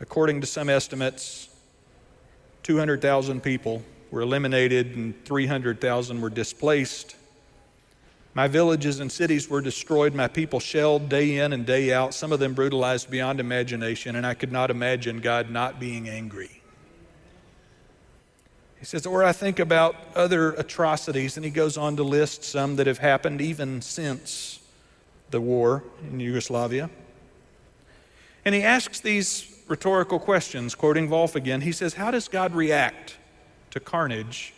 According 0.00 0.40
to 0.40 0.46
some 0.46 0.68
estimates, 0.68 1.48
200,000 2.64 3.40
people 3.40 3.82
were 4.10 4.20
eliminated 4.20 4.96
and 4.96 5.24
300,000 5.24 6.20
were 6.20 6.30
displaced. 6.30 7.16
My 8.34 8.48
villages 8.48 9.00
and 9.00 9.12
cities 9.12 9.48
were 9.48 9.60
destroyed, 9.60 10.14
my 10.14 10.26
people 10.26 10.58
shelled 10.58 11.10
day 11.10 11.36
in 11.36 11.52
and 11.52 11.66
day 11.66 11.92
out, 11.92 12.14
some 12.14 12.32
of 12.32 12.40
them 12.40 12.54
brutalized 12.54 13.10
beyond 13.10 13.40
imagination, 13.40 14.16
and 14.16 14.26
I 14.26 14.32
could 14.32 14.50
not 14.50 14.70
imagine 14.70 15.20
God 15.20 15.50
not 15.50 15.78
being 15.78 16.08
angry. 16.08 16.62
He 18.78 18.86
says, 18.86 19.06
or 19.06 19.22
I 19.22 19.32
think 19.32 19.58
about 19.58 19.96
other 20.16 20.52
atrocities, 20.52 21.36
and 21.36 21.44
he 21.44 21.50
goes 21.50 21.76
on 21.76 21.96
to 21.96 22.02
list 22.02 22.42
some 22.42 22.76
that 22.76 22.86
have 22.86 22.98
happened 22.98 23.40
even 23.40 23.82
since 23.82 24.60
the 25.30 25.40
war 25.40 25.84
in 26.10 26.18
Yugoslavia. 26.18 26.90
And 28.44 28.54
he 28.54 28.62
asks 28.62 28.98
these 28.98 29.62
rhetorical 29.68 30.18
questions, 30.18 30.74
quoting 30.74 31.08
Volf 31.08 31.34
again. 31.34 31.60
He 31.60 31.70
says, 31.70 31.94
How 31.94 32.10
does 32.10 32.28
God 32.28 32.54
react 32.54 33.18
to 33.70 33.78
carnage 33.78 34.52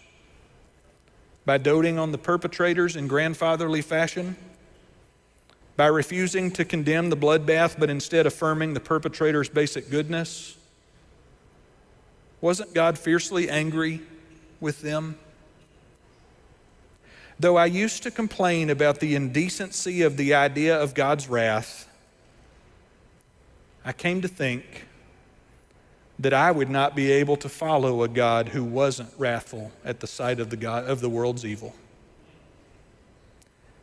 by 1.44 1.58
doting 1.58 1.98
on 1.98 2.12
the 2.12 2.18
perpetrators 2.18 2.96
in 2.96 3.06
grandfatherly 3.06 3.82
fashion, 3.82 4.36
by 5.76 5.86
refusing 5.86 6.50
to 6.52 6.64
condemn 6.64 7.10
the 7.10 7.16
bloodbath 7.16 7.78
but 7.78 7.90
instead 7.90 8.26
affirming 8.26 8.74
the 8.74 8.80
perpetrator's 8.80 9.48
basic 9.48 9.90
goodness? 9.90 10.56
Wasn't 12.40 12.74
God 12.74 12.98
fiercely 12.98 13.48
angry 13.48 14.00
with 14.60 14.82
them? 14.82 15.18
Though 17.38 17.56
I 17.56 17.66
used 17.66 18.02
to 18.04 18.10
complain 18.10 18.70
about 18.70 19.00
the 19.00 19.14
indecency 19.14 20.02
of 20.02 20.16
the 20.16 20.34
idea 20.34 20.80
of 20.80 20.94
God's 20.94 21.28
wrath, 21.28 21.88
I 23.84 23.92
came 23.92 24.22
to 24.22 24.28
think 24.28 24.86
that 26.18 26.32
I 26.32 26.50
would 26.50 26.70
not 26.70 26.94
be 26.94 27.10
able 27.10 27.36
to 27.38 27.48
follow 27.48 28.02
a 28.02 28.08
God 28.08 28.50
who 28.50 28.62
wasn't 28.62 29.10
wrathful 29.18 29.72
at 29.84 30.00
the 30.00 30.06
sight 30.06 30.40
of 30.40 30.50
the, 30.50 30.56
God, 30.56 30.84
of 30.84 31.00
the 31.00 31.08
world's 31.08 31.44
evil. 31.44 31.74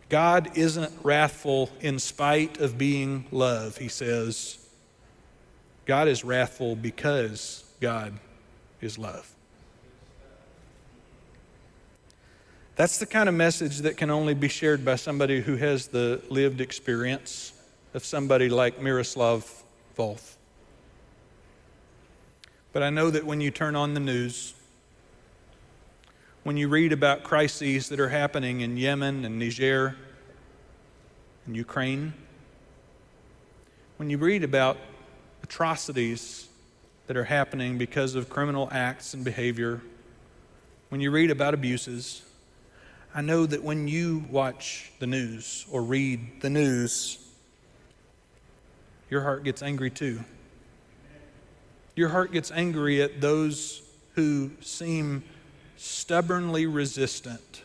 God 0.10 0.58
isn't 0.58 0.91
wrathful 1.04 1.70
in 1.80 2.00
spite 2.00 2.60
of 2.60 2.78
being 2.78 3.26
love, 3.32 3.78
he 3.78 3.88
says. 3.88 4.58
God 5.86 6.08
is 6.08 6.24
wrathful 6.24 6.76
because 6.76 7.63
God 7.80 8.13
is 8.82 8.98
love. 8.98 9.34
That's 12.76 12.98
the 12.98 13.06
kind 13.06 13.30
of 13.30 13.36
message 13.36 13.80
that 13.80 13.98
can 13.98 14.10
only 14.10 14.34
be 14.34 14.48
shared 14.48 14.84
by 14.84 14.96
somebody 14.96 15.41
who 15.41 15.56
has 15.58 15.88
the 15.88 16.22
lived 16.30 16.62
experience 16.62 17.54
of 17.94 18.04
somebody 18.04 18.50
like 18.50 18.82
Miroslav 18.82 19.63
Volf. 19.98 20.36
But 22.74 22.84
I 22.84 22.90
know 22.90 23.10
that 23.10 23.26
when 23.26 23.42
you 23.42 23.52
turn 23.52 23.76
on 23.76 23.94
the 23.94 24.00
news, 24.00 24.54
when 26.44 26.58
you 26.58 26.70
read 26.70 26.94
about 26.94 27.24
crises 27.24 27.90
that 27.90 28.00
are 28.00 28.10
happening 28.10 28.62
in 28.62 28.78
Yemen 28.78 29.26
and 29.26 29.38
Niger 29.38 29.96
and 31.46 31.56
Ukraine, 31.56 32.14
when 33.98 34.10
you 34.10 34.18
read 34.18 34.44
about 34.44 34.78
atrocities 35.44 36.48
that 37.08 37.18
are 37.18 37.26
happening 37.26 37.78
because 37.78 38.16
of 38.16 38.30
criminal 38.30 38.70
acts 38.72 39.14
and 39.14 39.24
behavior, 39.24 39.82
when 40.90 41.02
you 41.02 41.12
read 41.12 41.30
about 41.30 41.54
abuses, 41.54 42.22
I 43.14 43.22
know 43.22 43.46
that 43.46 43.64
when 43.64 43.90
you 43.90 44.24
watch 44.32 44.92
the 45.00 45.08
news 45.08 45.66
or 45.70 45.84
read 45.84 46.42
the 46.42 46.50
news, 46.50 47.18
your 49.10 49.22
heart 49.22 49.44
gets 49.44 49.62
angry 49.62 49.90
too. 49.90 50.22
Your 51.96 52.10
heart 52.10 52.32
gets 52.32 52.52
angry 52.52 53.02
at 53.02 53.22
those 53.22 53.82
who 54.16 54.52
seem 54.62 55.24
stubbornly 55.78 56.66
resistant 56.66 57.64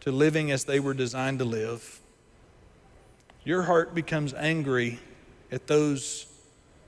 to 0.00 0.10
living 0.10 0.50
as 0.50 0.64
they 0.64 0.80
were 0.80 0.94
designed 0.94 1.38
to 1.40 1.44
live. 1.44 2.00
Your 3.44 3.62
heart 3.62 3.94
becomes 3.94 4.32
angry 4.34 5.00
at 5.52 5.66
those 5.66 6.26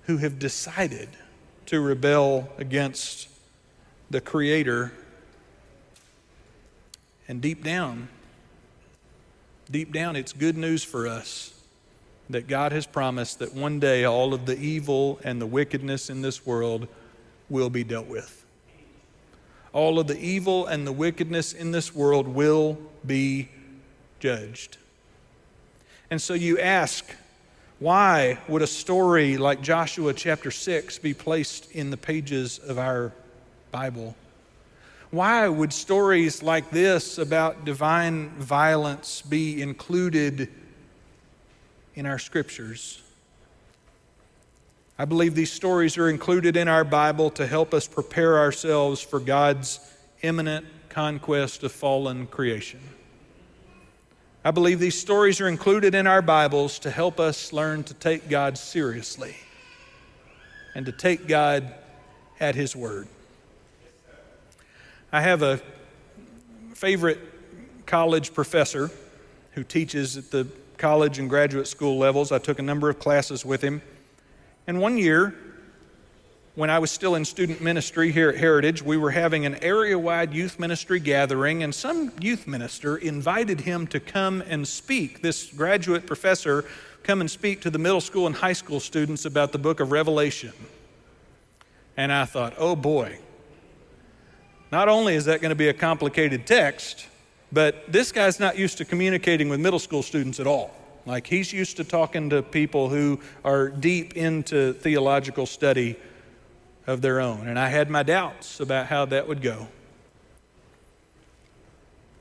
who 0.04 0.18
have 0.18 0.38
decided 0.38 1.08
to 1.66 1.80
rebel 1.80 2.50
against 2.58 3.28
the 4.10 4.20
Creator. 4.20 4.92
And 7.28 7.40
deep 7.40 7.62
down, 7.62 8.08
deep 9.70 9.92
down, 9.92 10.16
it's 10.16 10.32
good 10.32 10.56
news 10.56 10.82
for 10.82 11.06
us 11.06 11.61
that 12.32 12.48
God 12.48 12.72
has 12.72 12.86
promised 12.86 13.38
that 13.38 13.54
one 13.54 13.80
day 13.80 14.04
all 14.04 14.34
of 14.34 14.46
the 14.46 14.58
evil 14.58 15.20
and 15.24 15.40
the 15.40 15.46
wickedness 15.46 16.10
in 16.10 16.22
this 16.22 16.44
world 16.44 16.88
will 17.48 17.70
be 17.70 17.84
dealt 17.84 18.06
with. 18.06 18.44
all 19.72 19.98
of 19.98 20.06
the 20.06 20.18
evil 20.18 20.66
and 20.66 20.86
the 20.86 20.92
wickedness 20.92 21.52
in 21.52 21.70
this 21.70 21.94
world 21.94 22.28
will 22.28 22.78
be 23.06 23.48
judged. 24.20 24.76
And 26.10 26.20
so 26.20 26.34
you 26.34 26.58
ask, 26.58 27.04
why 27.78 28.38
would 28.48 28.62
a 28.62 28.66
story 28.66 29.38
like 29.38 29.62
Joshua 29.62 30.12
chapter 30.12 30.50
6 30.50 30.98
be 30.98 31.14
placed 31.14 31.70
in 31.72 31.90
the 31.90 31.96
pages 31.96 32.58
of 32.58 32.78
our 32.78 33.12
Bible? 33.70 34.14
Why 35.10 35.48
would 35.48 35.72
stories 35.72 36.42
like 36.42 36.70
this 36.70 37.18
about 37.18 37.64
divine 37.64 38.28
violence 38.30 39.22
be 39.22 39.60
included 39.60 40.48
in 41.94 42.06
our 42.06 42.18
scriptures? 42.18 43.02
I 44.98 45.04
believe 45.04 45.34
these 45.34 45.50
stories 45.50 45.98
are 45.98 46.08
included 46.08 46.56
in 46.56 46.68
our 46.68 46.84
Bible 46.84 47.30
to 47.30 47.46
help 47.46 47.74
us 47.74 47.88
prepare 47.88 48.38
ourselves 48.38 49.00
for 49.00 49.18
God's 49.18 49.80
imminent 50.22 50.66
conquest 50.88 51.62
of 51.62 51.72
fallen 51.72 52.26
creation. 52.26 52.80
I 54.44 54.50
believe 54.50 54.80
these 54.80 54.98
stories 54.98 55.40
are 55.40 55.48
included 55.48 55.94
in 55.94 56.06
our 56.06 56.22
Bibles 56.22 56.78
to 56.80 56.90
help 56.90 57.18
us 57.18 57.52
learn 57.52 57.84
to 57.84 57.94
take 57.94 58.28
God 58.28 58.58
seriously 58.58 59.36
and 60.74 60.84
to 60.86 60.92
take 60.92 61.26
God 61.26 61.74
at 62.40 62.54
His 62.54 62.76
word. 62.76 63.08
I 65.12 65.20
have 65.20 65.42
a 65.42 65.60
favorite 66.74 67.20
college 67.86 68.34
professor 68.34 68.90
who 69.52 69.62
teaches 69.62 70.16
at 70.16 70.30
the 70.30 70.46
college 70.82 71.20
and 71.20 71.30
graduate 71.30 71.68
school 71.68 71.96
levels. 71.96 72.32
I 72.32 72.38
took 72.38 72.58
a 72.58 72.62
number 72.62 72.90
of 72.90 72.98
classes 72.98 73.46
with 73.46 73.62
him. 73.62 73.80
And 74.66 74.80
one 74.80 74.98
year, 74.98 75.32
when 76.56 76.70
I 76.70 76.80
was 76.80 76.90
still 76.90 77.14
in 77.14 77.24
student 77.24 77.60
ministry 77.60 78.10
here 78.10 78.30
at 78.30 78.36
Heritage, 78.36 78.82
we 78.82 78.96
were 78.96 79.12
having 79.12 79.46
an 79.46 79.62
area 79.62 79.96
wide 79.96 80.34
youth 80.34 80.58
ministry 80.58 80.98
gathering, 80.98 81.62
and 81.62 81.72
some 81.72 82.10
youth 82.20 82.48
minister 82.48 82.96
invited 82.96 83.60
him 83.60 83.86
to 83.86 84.00
come 84.00 84.42
and 84.48 84.66
speak. 84.66 85.22
This 85.22 85.52
graduate 85.52 86.04
professor 86.04 86.64
come 87.04 87.20
and 87.20 87.30
speak 87.30 87.60
to 87.60 87.70
the 87.70 87.78
middle 87.78 88.00
school 88.00 88.26
and 88.26 88.34
high 88.34 88.52
school 88.52 88.80
students 88.80 89.24
about 89.24 89.52
the 89.52 89.58
book 89.58 89.78
of 89.78 89.92
Revelation. 89.92 90.52
And 91.96 92.12
I 92.12 92.24
thought, 92.24 92.54
oh 92.58 92.74
boy, 92.74 93.20
not 94.72 94.88
only 94.88 95.14
is 95.14 95.26
that 95.26 95.40
going 95.40 95.50
to 95.50 95.54
be 95.54 95.68
a 95.68 95.74
complicated 95.74 96.44
text, 96.44 97.06
but 97.52 97.92
this 97.92 98.12
guy's 98.12 98.40
not 98.40 98.56
used 98.56 98.78
to 98.78 98.84
communicating 98.84 99.48
with 99.48 99.60
middle 99.60 99.78
school 99.78 100.02
students 100.02 100.40
at 100.40 100.46
all. 100.46 100.74
Like 101.04 101.26
he's 101.26 101.52
used 101.52 101.76
to 101.76 101.84
talking 101.84 102.30
to 102.30 102.42
people 102.42 102.88
who 102.88 103.20
are 103.44 103.68
deep 103.68 104.16
into 104.16 104.72
theological 104.72 105.46
study 105.46 105.96
of 106.86 107.02
their 107.02 107.20
own. 107.20 107.46
And 107.46 107.58
I 107.58 107.68
had 107.68 107.90
my 107.90 108.02
doubts 108.02 108.60
about 108.60 108.86
how 108.86 109.04
that 109.06 109.28
would 109.28 109.42
go. 109.42 109.68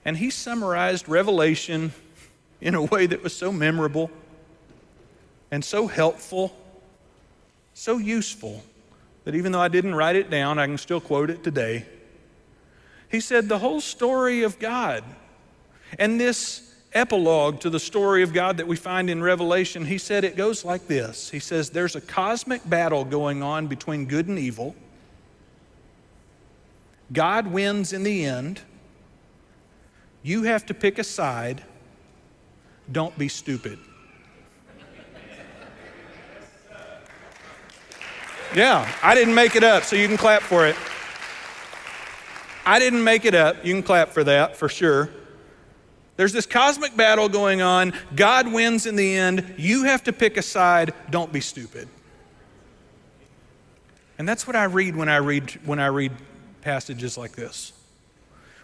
And 0.03 0.17
he 0.17 0.29
summarized 0.31 1.07
Revelation 1.07 1.93
in 2.59 2.75
a 2.75 2.81
way 2.81 3.05
that 3.05 3.23
was 3.23 3.35
so 3.35 3.51
memorable 3.51 4.09
and 5.51 5.63
so 5.63 5.87
helpful, 5.87 6.55
so 7.73 7.97
useful, 7.97 8.63
that 9.25 9.35
even 9.35 9.51
though 9.51 9.59
I 9.59 9.67
didn't 9.67 9.95
write 9.95 10.15
it 10.15 10.29
down, 10.29 10.57
I 10.57 10.65
can 10.65 10.77
still 10.77 11.01
quote 11.01 11.29
it 11.29 11.43
today. 11.43 11.85
He 13.11 13.19
said, 13.19 13.49
The 13.49 13.59
whole 13.59 13.81
story 13.81 14.43
of 14.43 14.57
God 14.57 15.03
and 15.99 16.19
this 16.19 16.73
epilogue 16.93 17.59
to 17.61 17.69
the 17.69 17.79
story 17.79 18.23
of 18.23 18.33
God 18.33 18.57
that 18.57 18.67
we 18.67 18.75
find 18.75 19.09
in 19.09 19.21
Revelation, 19.21 19.85
he 19.85 19.97
said 19.97 20.23
it 20.23 20.35
goes 20.35 20.65
like 20.65 20.87
this 20.87 21.29
He 21.29 21.39
says, 21.39 21.69
There's 21.69 21.95
a 21.95 22.01
cosmic 22.01 22.67
battle 22.67 23.03
going 23.03 23.43
on 23.43 23.67
between 23.67 24.05
good 24.05 24.27
and 24.27 24.39
evil. 24.39 24.75
God 27.11 27.47
wins 27.47 27.91
in 27.91 28.03
the 28.03 28.23
end. 28.23 28.61
You 30.23 30.43
have 30.43 30.65
to 30.67 30.73
pick 30.73 30.97
a 30.97 31.03
side. 31.03 31.63
Don't 32.91 33.17
be 33.17 33.27
stupid. 33.27 33.79
Yeah, 38.53 38.93
I 39.01 39.15
didn't 39.15 39.33
make 39.33 39.55
it 39.55 39.63
up, 39.63 39.83
so 39.83 39.95
you 39.95 40.09
can 40.09 40.17
clap 40.17 40.41
for 40.41 40.67
it. 40.67 40.75
I 42.65 42.79
didn't 42.79 43.03
make 43.03 43.25
it 43.25 43.35
up. 43.35 43.65
You 43.65 43.73
can 43.73 43.83
clap 43.83 44.09
for 44.09 44.23
that, 44.23 44.55
for 44.55 44.69
sure. 44.69 45.09
There's 46.17 46.33
this 46.33 46.45
cosmic 46.45 46.95
battle 46.95 47.29
going 47.29 47.61
on. 47.61 47.93
God 48.15 48.51
wins 48.51 48.85
in 48.85 48.95
the 48.95 49.15
end. 49.15 49.55
You 49.57 49.85
have 49.85 50.03
to 50.03 50.13
pick 50.13 50.37
a 50.37 50.41
side. 50.41 50.93
Don't 51.09 51.33
be 51.33 51.41
stupid. 51.41 51.87
And 54.19 54.29
that's 54.29 54.45
what 54.45 54.55
I 54.55 54.65
read 54.65 54.95
when 54.95 55.09
I 55.09 55.15
read 55.17 55.49
when 55.65 55.79
I 55.79 55.87
read 55.87 56.11
passages 56.61 57.17
like 57.17 57.31
this. 57.31 57.73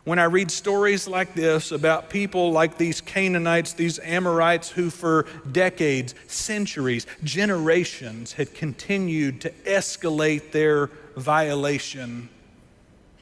When 0.04 0.20
I 0.20 0.26
read 0.26 0.52
stories 0.52 1.08
like 1.08 1.34
this 1.34 1.72
about 1.72 2.10
people 2.10 2.52
like 2.52 2.78
these 2.78 3.02
Canaanites, 3.02 3.74
these 3.74 4.00
Amorites 4.00 4.70
who 4.70 4.90
for 4.90 5.26
decades, 5.52 6.16
centuries, 6.28 7.08
generations 7.24 8.34
had 8.34 8.54
continued 8.54 9.42
to 9.42 9.50
escalate 9.66 10.52
their 10.52 10.92
violation 11.18 12.30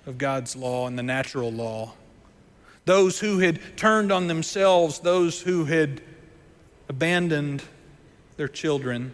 of 0.05 0.17
God's 0.17 0.55
law 0.55 0.87
and 0.87 0.97
the 0.97 1.03
natural 1.03 1.51
law. 1.51 1.93
Those 2.85 3.19
who 3.19 3.39
had 3.39 3.59
turned 3.77 4.11
on 4.11 4.27
themselves, 4.27 4.99
those 4.99 5.41
who 5.41 5.65
had 5.65 6.01
abandoned 6.87 7.63
their 8.37 8.47
children, 8.47 9.11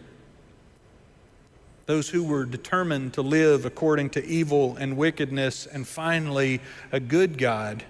those 1.86 2.10
who 2.10 2.22
were 2.22 2.44
determined 2.44 3.14
to 3.14 3.22
live 3.22 3.64
according 3.64 4.10
to 4.10 4.24
evil 4.24 4.76
and 4.76 4.96
wickedness, 4.96 5.66
and 5.66 5.86
finally, 5.86 6.60
a 6.90 7.00
good 7.00 7.38
God, 7.38 7.82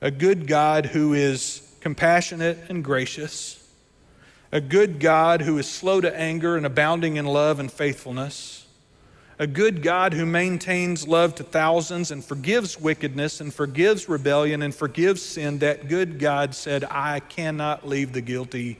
a 0.00 0.10
good 0.10 0.46
God 0.46 0.86
who 0.86 1.12
is 1.12 1.60
compassionate 1.80 2.58
and 2.68 2.82
gracious, 2.82 3.60
a 4.50 4.60
good 4.60 4.98
God 4.98 5.42
who 5.42 5.56
is 5.58 5.70
slow 5.70 6.00
to 6.00 6.18
anger 6.18 6.56
and 6.56 6.66
abounding 6.66 7.16
in 7.16 7.26
love 7.26 7.60
and 7.60 7.70
faithfulness 7.70 8.63
a 9.38 9.46
good 9.46 9.82
God 9.82 10.12
who 10.12 10.24
maintains 10.24 11.08
love 11.08 11.34
to 11.36 11.42
thousands 11.42 12.10
and 12.10 12.24
forgives 12.24 12.80
wickedness 12.80 13.40
and 13.40 13.52
forgives 13.52 14.08
rebellion 14.08 14.62
and 14.62 14.74
forgives 14.74 15.22
sin, 15.22 15.58
that 15.58 15.88
good 15.88 16.18
God 16.18 16.54
said, 16.54 16.84
I 16.84 17.20
cannot 17.20 17.86
leave 17.86 18.12
the 18.12 18.20
guilty 18.20 18.78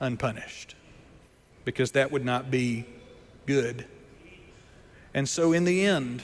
unpunished 0.00 0.76
because 1.64 1.92
that 1.92 2.12
would 2.12 2.24
not 2.24 2.50
be 2.50 2.86
good. 3.46 3.86
And 5.14 5.28
so, 5.28 5.52
in 5.52 5.64
the 5.64 5.84
end, 5.84 6.22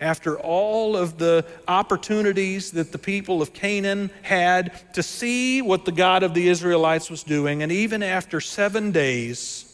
after 0.00 0.38
all 0.38 0.96
of 0.96 1.18
the 1.18 1.44
opportunities 1.68 2.72
that 2.72 2.92
the 2.92 2.98
people 2.98 3.42
of 3.42 3.52
Canaan 3.52 4.10
had 4.22 4.94
to 4.94 5.02
see 5.02 5.62
what 5.62 5.84
the 5.84 5.92
God 5.92 6.22
of 6.22 6.34
the 6.34 6.48
Israelites 6.48 7.10
was 7.10 7.22
doing, 7.22 7.62
and 7.62 7.70
even 7.70 8.02
after 8.02 8.40
seven 8.40 8.92
days, 8.92 9.69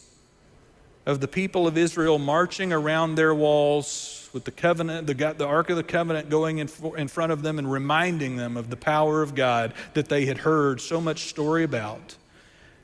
of 1.07 1.21
the 1.21 1.27
people 1.27 1.65
of 1.65 1.77
Israel 1.77 2.19
marching 2.19 2.73
around 2.73 3.15
their 3.15 3.33
walls 3.33 4.29
with 4.33 4.43
the 4.43 4.51
covenant, 4.51 5.07
the, 5.07 5.13
the 5.13 5.47
Ark 5.47 5.69
of 5.69 5.77
the 5.77 5.83
Covenant 5.83 6.29
going 6.29 6.57
in, 6.57 6.69
in 6.97 7.07
front 7.07 7.31
of 7.31 7.41
them 7.41 7.57
and 7.57 7.71
reminding 7.71 8.35
them 8.35 8.57
of 8.57 8.69
the 8.69 8.75
power 8.75 9.21
of 9.21 9.33
God 9.33 9.73
that 9.93 10.09
they 10.09 10.25
had 10.25 10.39
heard 10.39 10.81
so 10.81 10.99
much 10.99 11.29
story 11.29 11.63
about. 11.63 12.17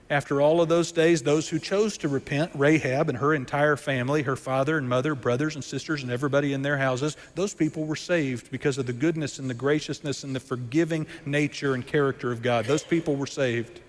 After 0.10 0.40
all 0.40 0.62
of 0.62 0.70
those 0.70 0.94
days, 0.94 1.22
those 1.22 1.50
who 1.50 1.60
chose 1.60 1.98
to 1.98 2.08
repent, 2.08 2.52
Rahab 2.56 3.10
and 3.10 3.18
her 3.18 3.34
entire 3.34 3.76
family, 3.76 4.22
her 4.22 4.38
father 4.38 4.78
and 4.78 4.88
mother, 4.88 5.16
brothers 5.16 5.56
and 5.56 5.64
sisters, 5.64 6.02
and 6.02 6.12
everybody 6.12 6.54
in 6.54 6.62
their 6.62 6.78
houses, 6.78 7.18
those 7.36 7.54
people 7.54 7.84
were 7.84 7.96
saved 7.98 8.52
because 8.52 8.78
of 8.78 8.86
the 8.86 8.94
goodness 8.94 9.38
and 9.38 9.50
the 9.50 9.54
graciousness 9.54 10.24
and 10.24 10.34
the 10.34 10.40
forgiving 10.40 11.08
nature 11.26 11.74
and 11.74 11.86
character 11.86 12.32
of 12.32 12.42
God. 12.42 12.66
Those 12.66 12.84
people 12.84 13.18
were 13.18 13.28
saved. 13.28 13.82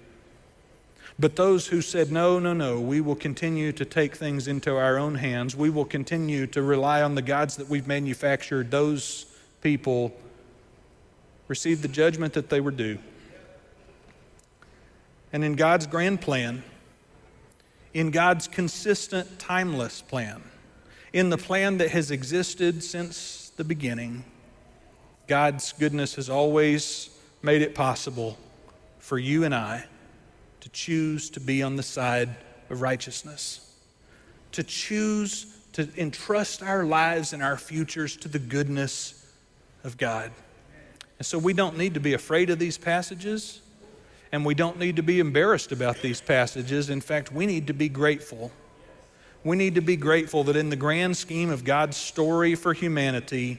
But 1.19 1.37
those 1.37 1.69
who 1.69 1.81
said, 1.81 2.11
no, 2.11 2.41
no, 2.41 2.53
no, 2.53 2.81
we 2.81 3.01
will 3.01 3.15
continue 3.15 3.71
to 3.73 3.85
take 3.85 4.17
things 4.17 4.49
into 4.49 4.77
our 4.77 4.99
own 4.99 5.15
hands, 5.15 5.55
we 5.55 5.71
will 5.71 5.85
continue 5.85 6.47
to 6.49 6.63
rely 6.63 7.03
on 7.03 7.15
the 7.15 7.23
gods 7.23 7.57
that 7.57 7.69
we've 7.69 7.87
manufactured, 7.87 8.71
those 8.71 9.27
people 9.61 10.13
received 11.47 11.83
the 11.83 11.89
judgment 11.89 12.33
that 12.33 12.51
they 12.51 12.61
were 12.61 12.73
due. 12.73 12.99
And 15.33 15.45
in 15.45 15.55
God's 15.55 15.87
grand 15.87 16.21
plan, 16.21 16.65
in 17.93 18.11
God's 18.11 18.49
consistent, 18.49 19.39
timeless 19.39 20.03
plan, 20.03 20.43
in 21.13 21.31
the 21.31 21.39
plan 21.39 21.79
that 21.79 21.91
has 21.91 22.11
existed 22.11 22.83
since 22.83 23.53
the 23.57 23.63
beginning, 23.63 24.25
God's 25.29 25.73
goodness 25.73 26.17
has 26.17 26.29
always 26.29 27.11
made 27.41 27.63
it 27.63 27.75
possible 27.75 28.37
for 28.99 29.17
you 29.17 29.45
and 29.45 29.55
I 29.55 29.85
to 30.65 30.71
choose 30.71 31.29
to 31.29 31.41
be 31.41 31.63
on 31.63 31.77
the 31.77 31.83
side 31.83 32.31
of 32.71 32.81
righteousness, 32.81 33.71
to 34.51 34.63
choose 34.63 35.59
to 35.75 35.87
entrust 35.99 36.63
our 36.63 36.85
lives 36.85 37.35
and 37.35 37.43
our 37.43 37.59
futures 37.59 38.17
to 38.17 38.29
the 38.29 38.39
goodness 38.39 39.31
of 39.85 39.99
God. 39.99 40.31
And 41.19 41.27
so 41.27 41.37
we 41.37 41.53
don't 41.53 41.77
need 41.77 41.93
to 41.93 42.01
be 42.01 42.15
afraid 42.15 42.49
of 42.49 42.59
these 42.59 42.79
passages, 42.79 43.61
and 44.33 44.43
we 44.43 44.55
don't 44.55 44.79
need 44.79 44.97
to 44.97 45.03
be 45.03 45.21
embarrassed 45.21 45.71
about 45.71 46.01
these 46.01 46.23
passages. 46.23 46.89
In 46.89 47.03
fact, 47.03 47.31
we 47.31 47.45
need 47.45 47.67
to 47.67 47.75
be 47.75 47.91
grateful. 47.91 48.51
We 49.45 49.59
need 49.59 49.75
to 49.75 49.83
be 49.83 49.97
grateful 49.97 50.45
that 50.45 50.57
in 50.57 50.71
the 50.71 50.77
grand 50.77 51.19
scheme 51.19 51.51
of 51.51 51.65
God's 51.65 51.99
story 51.99 52.55
for 52.55 52.73
humanity, 52.73 53.59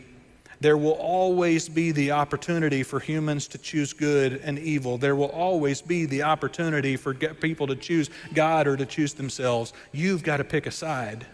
There 0.62 0.78
will 0.78 0.93
always 0.93 1.68
be 1.68 1.91
the 1.91 2.12
opportunity 2.12 2.84
for 2.84 2.99
humans 2.99 3.47
to 3.49 3.58
choose 3.58 3.93
good 3.93 4.41
and 4.43 4.58
evil. 4.58 4.97
There 4.97 5.16
will 5.16 5.30
always 5.30 5.82
be 5.82 6.06
the 6.06 6.24
opportunity 6.24 6.95
for 6.95 7.14
people 7.14 7.68
to 7.68 7.76
choose 7.76 8.10
God 8.34 8.68
or 8.68 8.78
to 8.78 8.86
choose 8.86 9.14
themselves. 9.14 9.74
You've 9.91 10.24
got 10.24 10.38
to 10.38 10.43
pick 10.43 10.66
a 10.66 10.72
side. 10.72 11.26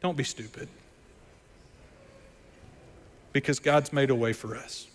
Don't 0.00 0.16
be 0.16 0.24
stupid. 0.24 0.68
Because 3.32 3.58
God's 3.58 3.92
made 3.92 4.10
a 4.10 4.14
way 4.14 4.32
for 4.32 4.56
us. 4.56 4.86